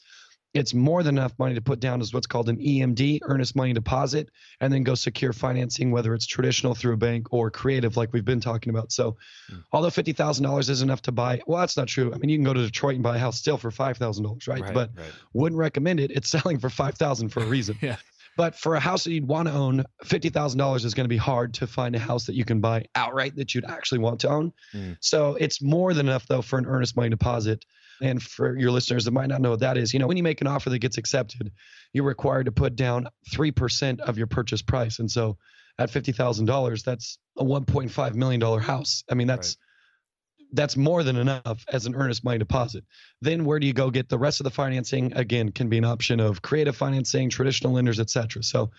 It's 0.54 0.72
more 0.72 1.02
than 1.02 1.18
enough 1.18 1.34
money 1.38 1.54
to 1.54 1.60
put 1.60 1.78
down 1.78 2.00
as 2.00 2.12
what's 2.14 2.26
called 2.26 2.48
an 2.48 2.56
EMD, 2.56 3.20
earnest 3.22 3.54
money 3.54 3.72
deposit, 3.74 4.30
and 4.60 4.72
then 4.72 4.82
go 4.82 4.94
secure 4.94 5.32
financing, 5.32 5.90
whether 5.90 6.14
it's 6.14 6.26
traditional 6.26 6.74
through 6.74 6.94
a 6.94 6.96
bank 6.96 7.28
or 7.32 7.50
creative, 7.50 7.96
like 7.96 8.12
we've 8.12 8.24
been 8.24 8.40
talking 8.40 8.70
about. 8.70 8.90
So, 8.90 9.16
mm. 9.52 9.62
although 9.72 9.90
fifty 9.90 10.12
thousand 10.12 10.44
dollars 10.44 10.70
is 10.70 10.82
enough 10.82 11.02
to 11.02 11.12
buy, 11.12 11.42
well, 11.46 11.60
that's 11.60 11.76
not 11.76 11.88
true. 11.88 12.12
I 12.14 12.18
mean, 12.18 12.30
you 12.30 12.38
can 12.38 12.44
go 12.44 12.54
to 12.54 12.62
Detroit 12.62 12.94
and 12.94 13.02
buy 13.02 13.16
a 13.16 13.20
house 13.20 13.38
still 13.38 13.58
for 13.58 13.70
five 13.70 13.98
thousand 13.98 14.24
dollars, 14.24 14.48
right? 14.48 14.62
But 14.72 14.90
right. 14.96 15.12
wouldn't 15.34 15.58
recommend 15.58 16.00
it. 16.00 16.10
It's 16.10 16.28
selling 16.38 16.58
for 16.58 16.70
five 16.70 16.94
thousand 16.96 17.28
for 17.28 17.40
a 17.42 17.46
reason. 17.46 17.76
yeah. 17.82 17.96
But 18.38 18.54
for 18.54 18.76
a 18.76 18.80
house 18.80 19.02
that 19.02 19.10
you'd 19.10 19.26
want 19.26 19.48
to 19.48 19.54
own, 19.54 19.84
fifty 20.04 20.28
thousand 20.28 20.58
dollars 20.58 20.84
is 20.84 20.94
going 20.94 21.04
to 21.04 21.08
be 21.08 21.16
hard 21.16 21.54
to 21.54 21.66
find 21.66 21.94
a 21.96 21.98
house 21.98 22.26
that 22.26 22.36
you 22.36 22.44
can 22.44 22.60
buy 22.60 22.86
outright 22.94 23.34
that 23.36 23.54
you'd 23.54 23.64
actually 23.64 23.98
want 23.98 24.20
to 24.20 24.28
own. 24.28 24.52
Mm. 24.72 24.96
So 25.00 25.34
it's 25.34 25.60
more 25.60 25.92
than 25.92 26.08
enough 26.08 26.26
though 26.26 26.40
for 26.40 26.58
an 26.58 26.64
earnest 26.64 26.96
money 26.96 27.10
deposit. 27.10 27.64
And 28.00 28.22
for 28.22 28.56
your 28.56 28.70
listeners 28.70 29.04
that 29.04 29.10
might 29.10 29.28
not 29.28 29.40
know 29.40 29.50
what 29.50 29.60
that 29.60 29.76
is, 29.76 29.92
you 29.92 29.98
know, 29.98 30.06
when 30.06 30.16
you 30.16 30.22
make 30.22 30.40
an 30.40 30.46
offer 30.46 30.70
that 30.70 30.78
gets 30.78 30.98
accepted, 30.98 31.50
you're 31.92 32.04
required 32.04 32.44
to 32.44 32.52
put 32.52 32.76
down 32.76 33.08
three 33.32 33.50
percent 33.50 34.00
of 34.00 34.18
your 34.18 34.26
purchase 34.26 34.62
price. 34.62 34.98
And 34.98 35.10
so 35.10 35.36
at 35.78 35.90
fifty 35.90 36.12
thousand 36.12 36.46
dollars, 36.46 36.82
that's 36.82 37.18
a 37.36 37.44
one 37.44 37.64
point 37.64 37.90
five 37.90 38.14
million 38.14 38.40
dollar 38.40 38.60
house. 38.60 39.04
I 39.10 39.14
mean, 39.14 39.26
that's 39.26 39.56
right 39.60 39.64
that's 40.52 40.76
more 40.76 41.02
than 41.02 41.16
enough 41.16 41.64
as 41.72 41.86
an 41.86 41.94
earnest 41.94 42.24
money 42.24 42.38
deposit. 42.38 42.84
Then 43.20 43.44
where 43.44 43.58
do 43.58 43.66
you 43.66 43.72
go 43.72 43.90
get 43.90 44.08
the 44.08 44.18
rest 44.18 44.40
of 44.40 44.44
the 44.44 44.50
financing? 44.50 45.12
Again, 45.14 45.50
can 45.50 45.68
be 45.68 45.78
an 45.78 45.84
option 45.84 46.20
of 46.20 46.42
creative 46.42 46.76
financing, 46.76 47.30
traditional 47.30 47.74
lenders, 47.74 48.00
etc. 48.00 48.42
So 48.42 48.70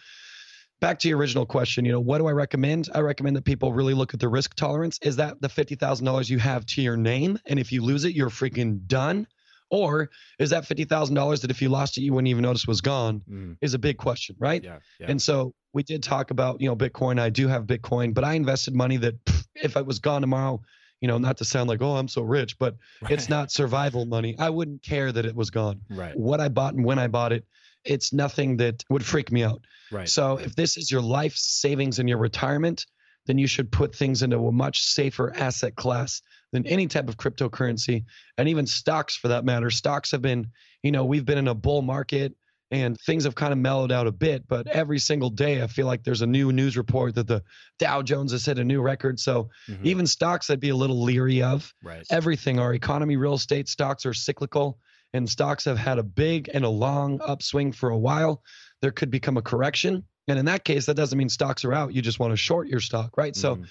back 0.80 1.00
to 1.00 1.08
your 1.08 1.18
original 1.18 1.46
question, 1.46 1.86
you 1.86 1.92
know, 1.92 2.00
what 2.00 2.20
do 2.20 2.28
I 2.28 2.32
recommend? 2.32 2.90
I 2.94 3.00
recommend 3.00 3.36
that 3.36 3.46
people 3.46 3.74
really 3.74 3.94
look 3.94 4.14
at 4.14 4.20
the 4.20 4.28
risk 4.28 4.56
tolerance. 4.56 5.00
Is 5.02 5.18
that 5.18 5.42
the 5.42 5.48
$50,000 5.48 6.30
you 6.30 6.40
have 6.40 6.66
to 6.68 6.82
your 6.82 6.98
name 6.98 7.40
and 7.46 7.60
if 7.60 7.72
you 7.72 7.84
lose 7.84 8.06
it, 8.06 8.14
you're 8.14 8.30
freaking 8.30 8.86
done? 8.88 9.28
Or 9.72 10.10
is 10.40 10.50
that 10.50 10.64
$50,000 10.64 11.42
that 11.42 11.52
if 11.52 11.62
you 11.62 11.70
lost 11.70 11.98
it, 11.98 12.02
you 12.02 12.14
wouldn't 12.14 12.30
even 12.30 12.42
notice 12.42 12.66
was 12.66 12.82
gone 12.82 13.22
mm. 13.30 13.58
is 13.62 13.76
a 13.76 13.80
big 13.80 13.98
question, 13.98 14.36
right? 14.40 14.64
Yeah, 14.64 14.80
yeah. 15.00 15.08
And 15.10 15.22
so 15.22 15.54
we 15.74 15.84
did 15.84 16.02
talk 16.02 16.32
about, 16.32 16.60
you 16.60 16.68
know, 16.68 16.76
Bitcoin. 16.76 17.20
I 17.20 17.30
do 17.30 17.48
have 17.48 17.66
Bitcoin, 17.66 18.14
but 18.14 18.24
I 18.24 18.34
invested 18.34 18.74
money 18.74 18.98
that 18.98 19.24
pff, 19.26 19.46
if 19.56 19.78
it 19.78 19.86
was 19.86 20.00
gone 20.00 20.22
tomorrow, 20.22 20.62
you 21.02 21.08
know, 21.08 21.18
not 21.18 21.38
to 21.38 21.46
sound 21.46 21.70
like, 21.70 21.82
oh, 21.82 21.96
I'm 21.96 22.08
so 22.08 22.22
rich, 22.22 22.58
but 22.58 22.76
right. 23.02 23.12
it's 23.12 23.30
not 23.30 23.52
survival 23.52 24.06
money. 24.06 24.36
I 24.40 24.50
wouldn't 24.50 24.82
care 24.82 25.12
that 25.12 25.26
it 25.26 25.36
was 25.36 25.50
gone. 25.50 25.82
Right. 25.90 26.18
What 26.18 26.42
I 26.42 26.50
bought 26.50 26.74
and 26.74 26.84
when 26.84 27.00
I 27.00 27.08
bought 27.08 27.32
it, 27.32 27.46
it's 27.84 28.14
nothing 28.14 28.58
that 28.58 28.84
would 28.90 29.06
freak 29.06 29.32
me 29.32 29.44
out. 29.44 29.62
Right. 29.92 30.10
So 30.10 30.38
if 30.38 30.56
this 30.56 30.78
is 30.78 30.92
your 30.92 31.02
life 31.02 31.36
savings 31.36 32.00
and 32.00 32.08
your 32.08 32.18
retirement, 32.18 32.86
then 33.26 33.38
you 33.38 33.48
should 33.48 33.72
put 33.72 33.96
things 33.96 34.24
into 34.24 34.48
a 34.48 34.52
much 34.52 34.82
safer 34.82 35.34
asset 35.36 35.76
class 35.76 36.22
than 36.52 36.66
any 36.66 36.88
type 36.88 37.10
of 37.10 37.18
cryptocurrency 37.18 38.06
and 38.38 38.50
even 38.50 38.66
stocks 38.66 39.16
for 39.16 39.30
that 39.30 39.46
matter. 39.46 39.70
Stocks 39.70 40.12
have 40.12 40.22
been, 40.22 40.48
you 40.84 40.92
know, 40.92 41.06
we've 41.06 41.26
been 41.26 41.38
in 41.38 41.48
a 41.48 41.56
bull 41.56 41.82
market 41.82 42.34
and 42.72 43.00
things 43.02 43.24
have 43.24 43.36
kind 43.36 43.52
of 43.52 43.60
mellowed 43.60 43.92
out 43.92 44.08
a 44.08 44.12
bit. 44.12 44.48
But 44.48 44.68
every 44.68 45.00
single 45.00 45.30
day, 45.30 45.62
I 45.62 45.68
feel 45.68 45.88
like 45.88 46.04
there's 46.04 46.22
a 46.22 46.28
new 46.28 46.52
news 46.52 46.78
report 46.78 47.16
that 47.16 47.28
the 47.28 47.44
Dow 47.80 48.02
Jones 48.02 48.32
has 48.32 48.46
hit 48.46 48.60
a 48.60 48.64
new 48.64 48.82
record. 48.82 49.20
So 49.20 49.50
mm-hmm. 49.68 49.86
even 49.86 50.08
stocks, 50.08 50.50
I'd 50.50 50.60
be 50.60 50.70
a 50.70 50.76
little 50.76 51.02
leery 51.02 51.42
of. 51.42 51.74
Right. 51.84 52.06
Everything, 52.12 52.60
our 52.60 52.74
economy, 52.74 53.18
real 53.18 53.34
estate, 53.34 53.68
stocks 53.68 54.06
are 54.06 54.14
cyclical, 54.14 54.80
and 55.14 55.30
stocks 55.30 55.66
have 55.66 55.78
had 55.78 56.00
a 56.00 56.04
big 56.04 56.50
and 56.54 56.64
a 56.64 56.70
long 56.70 57.20
upswing 57.20 57.72
for 57.72 57.90
a 57.90 57.98
while. 57.98 58.44
There 58.82 58.92
could 58.92 59.12
become 59.12 59.38
a 59.38 59.42
correction. 59.42 60.04
And 60.28 60.38
in 60.38 60.46
that 60.46 60.64
case, 60.64 60.86
that 60.86 60.96
doesn't 60.96 61.18
mean 61.18 61.30
stocks 61.30 61.66
are 61.66 61.74
out. 61.74 61.94
You 61.94 62.02
just 62.02 62.20
want 62.20 62.32
to 62.32 62.38
short 62.38 62.68
your 62.68 62.80
stock, 62.80 63.18
right? 63.18 63.34
Mm-hmm. 63.34 63.64
So 63.64 63.68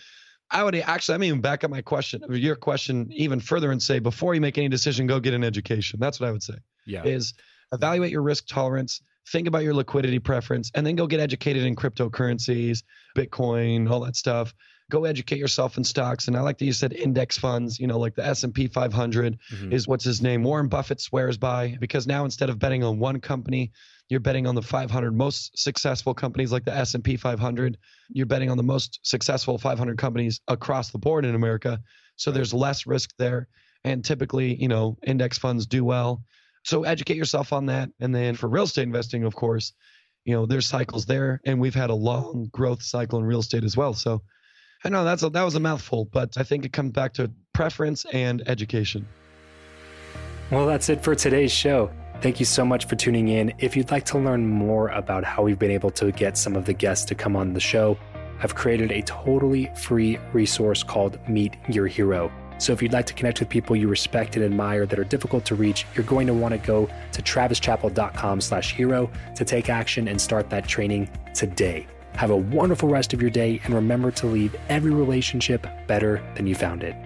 I 0.51 0.65
would 0.65 0.75
actually, 0.75 1.15
I'm 1.15 1.25
even 1.25 1.41
back 1.41 1.63
up 1.63 1.71
my 1.71 1.83
question, 1.83 2.23
your 2.29 2.57
question 2.57 3.09
even 3.13 3.39
further 3.39 3.71
and 3.71 3.83
say, 3.83 3.99
before 3.99 4.35
you 4.35 4.41
make 4.41 4.59
any 4.59 4.69
decision, 4.69 5.07
go 5.07 5.21
get 5.21 5.35
an 5.35 5.45
education. 5.45 6.01
That's 6.01 6.19
what 6.19 6.29
I 6.29 6.33
would 6.33 6.43
say. 6.43 6.55
Yeah. 6.87 7.05
Is 7.05 7.35
evaluate 7.73 8.11
your 8.11 8.23
risk 8.23 8.47
tolerance, 8.47 9.03
think 9.31 9.47
about 9.47 9.63
your 9.63 9.75
liquidity 9.75 10.19
preference, 10.19 10.71
and 10.75 10.87
then 10.87 10.97
go 10.97 11.07
get 11.07 11.21
educated 11.21 11.65
in 11.65 11.77
cryptocurrencies, 11.77 12.83
Bitcoin, 13.17 13.91
all 13.91 14.01
that 14.01 14.17
stuff. 14.17 14.55
Go 14.91 15.05
educate 15.05 15.39
yourself 15.39 15.77
in 15.77 15.85
stocks. 15.85 16.29
And 16.29 16.37
I 16.37 16.41
like 16.41 16.59
that 16.59 16.65
you 16.65 16.73
said 16.73 16.93
index 16.93 17.37
funds, 17.37 17.79
you 17.79 17.87
know, 17.87 17.99
like 17.99 18.15
the 18.15 18.25
S&P 18.25 18.69
500 18.69 19.39
mm-hmm. 19.53 19.73
is 19.73 19.87
what's 19.87 20.05
his 20.05 20.23
name? 20.23 20.43
Warren 20.43 20.69
Buffett 20.69 21.01
swears 21.01 21.37
by 21.37 21.77
because 21.81 22.07
now 22.07 22.25
instead 22.25 22.49
of 22.49 22.59
betting 22.59 22.83
on 22.83 22.99
one 22.99 23.21
company, 23.21 23.73
you're 24.09 24.21
betting 24.21 24.47
on 24.47 24.55
the 24.55 24.63
500 24.63 25.15
most 25.15 25.59
successful 25.59 26.15
companies 26.15 26.51
like 26.51 26.65
the 26.65 26.75
S&P 26.75 27.17
500. 27.17 27.77
You're 28.09 28.27
betting 28.27 28.51
on 28.51 28.57
the 28.57 28.63
most 28.63 29.01
successful 29.03 29.59
500 29.59 29.99
companies 29.99 30.41
across 30.49 30.91
the 30.91 30.99
board 30.99 31.27
in 31.27 31.35
America. 31.35 31.81
So 32.17 32.31
there's 32.31 32.55
less 32.55 32.87
risk 32.87 33.11
there. 33.19 33.49
And 33.85 34.05
typically, 34.05 34.55
you 34.55 34.69
know, 34.69 34.97
index 35.07 35.39
funds 35.39 35.67
do 35.67 35.85
well. 35.85 36.23
So 36.65 36.85
educate 36.85 37.17
yourself 37.17 37.53
on 37.53 37.67
that. 37.67 37.91
And 38.01 38.15
then 38.15 38.35
for 38.35 38.49
real 38.49 38.65
estate 38.65 38.83
investing, 38.83 39.25
of 39.25 39.35
course, 39.35 39.73
you 40.25 40.35
know, 40.35 40.47
there's 40.47 40.67
cycles 40.67 41.07
there. 41.07 41.41
And 41.45 41.61
we've 41.61 41.75
had 41.75 41.91
a 41.91 41.95
long 41.95 42.49
growth 42.51 42.83
cycle 42.83 43.19
in 43.19 43.25
real 43.25 43.41
estate 43.41 43.65
as 43.65 43.77
well. 43.77 43.95
So 43.95 44.23
I 44.85 44.91
know 44.91 45.05
that's 45.05 45.23
a, 45.23 45.31
that 45.31 45.43
was 45.43 45.55
a 45.55 45.61
mouthful, 45.61 46.05
but 46.05 46.37
I 46.37 46.43
think 46.45 46.65
it 46.65 46.73
comes 46.73 46.93
back 46.93 47.15
to 47.15 47.31
preference 47.53 48.05
and 48.13 48.47
education. 48.49 49.07
Well, 50.51 50.67
that's 50.67 50.89
it 50.89 51.03
for 51.03 51.15
today's 51.15 51.53
show. 51.53 51.91
Thank 52.21 52.41
you 52.41 52.47
so 52.47 52.65
much 52.65 52.87
for 52.87 52.97
tuning 52.97 53.29
in. 53.29 53.53
If 53.59 53.77
you'd 53.77 53.91
like 53.91 54.05
to 54.07 54.19
learn 54.19 54.47
more 54.47 54.89
about 54.89 55.25
how 55.25 55.43
we've 55.43 55.59
been 55.59 55.71
able 55.71 55.91
to 55.91 56.11
get 56.11 56.37
some 56.37 56.57
of 56.57 56.65
the 56.65 56.73
guests 56.73 57.05
to 57.07 57.15
come 57.15 57.37
on 57.37 57.53
the 57.53 57.61
show, 57.61 57.99
I've 58.43 58.55
created 58.55 58.93
a 58.93 59.03
totally 59.03 59.71
free 59.77 60.19
resource 60.33 60.83
called 60.83 61.19
Meet 61.29 61.57
Your 61.69 61.87
Hero. 61.87 62.33
So 62.59 62.73
if 62.73 62.83
you'd 62.83 62.93
like 62.93 63.07
to 63.07 63.15
connect 63.15 63.41
with 63.41 63.49
people 63.49 63.77
you 63.77 63.89
respect 63.89 64.37
and 64.37 64.45
admire 64.45 64.85
that 64.87 64.99
are 64.99 65.05
difficult 65.05 65.45
to 65.47 65.55
reach, 65.55 65.87
you're 65.95 66.05
going 66.05 66.27
to 66.27 66.35
want 66.35 66.53
to 66.53 66.59
go 66.59 66.89
to 67.13 67.23
travischappell.com 67.23 68.41
slash 68.41 68.75
hero 68.75 69.11
to 69.37 69.45
take 69.45 69.69
action 69.69 70.09
and 70.09 70.21
start 70.21 70.51
that 70.51 70.67
training 70.67 71.09
today. 71.35 71.87
Have 72.19 72.31
a 72.31 72.37
wonderful 72.37 72.89
rest 72.89 73.15
of 73.15 73.23
your 73.23 73.31
day 73.31 73.61
and 73.65 73.73
remember 73.73 74.11
to 74.11 74.27
leave 74.27 74.55
every 74.69 74.91
relationship 74.91 75.65
better 75.87 76.21
than 76.35 76.47
you 76.47 76.55
found 76.55 76.83
it. 76.83 76.97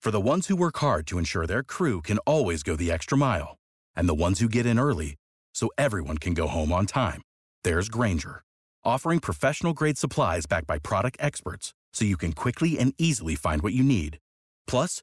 For 0.00 0.10
the 0.10 0.20
ones 0.20 0.46
who 0.46 0.56
work 0.56 0.78
hard 0.78 1.06
to 1.08 1.18
ensure 1.18 1.46
their 1.46 1.62
crew 1.62 2.00
can 2.00 2.18
always 2.18 2.62
go 2.62 2.76
the 2.76 2.90
extra 2.92 3.18
mile, 3.18 3.58
and 3.94 4.08
the 4.08 4.14
ones 4.14 4.40
who 4.40 4.48
get 4.48 4.64
in 4.64 4.78
early 4.78 5.16
so 5.52 5.68
everyone 5.76 6.18
can 6.18 6.32
go 6.32 6.46
home 6.46 6.72
on 6.72 6.86
time 6.86 7.22
there's 7.66 7.88
Grainger, 7.88 8.44
offering 8.84 9.18
professional 9.18 9.72
grade 9.72 9.98
supplies 9.98 10.46
backed 10.46 10.68
by 10.68 10.78
product 10.78 11.16
experts 11.18 11.74
so 11.92 12.04
you 12.04 12.16
can 12.16 12.32
quickly 12.32 12.78
and 12.78 12.94
easily 12.96 13.34
find 13.34 13.60
what 13.60 13.72
you 13.72 13.82
need. 13.82 14.18
Plus, 14.68 15.02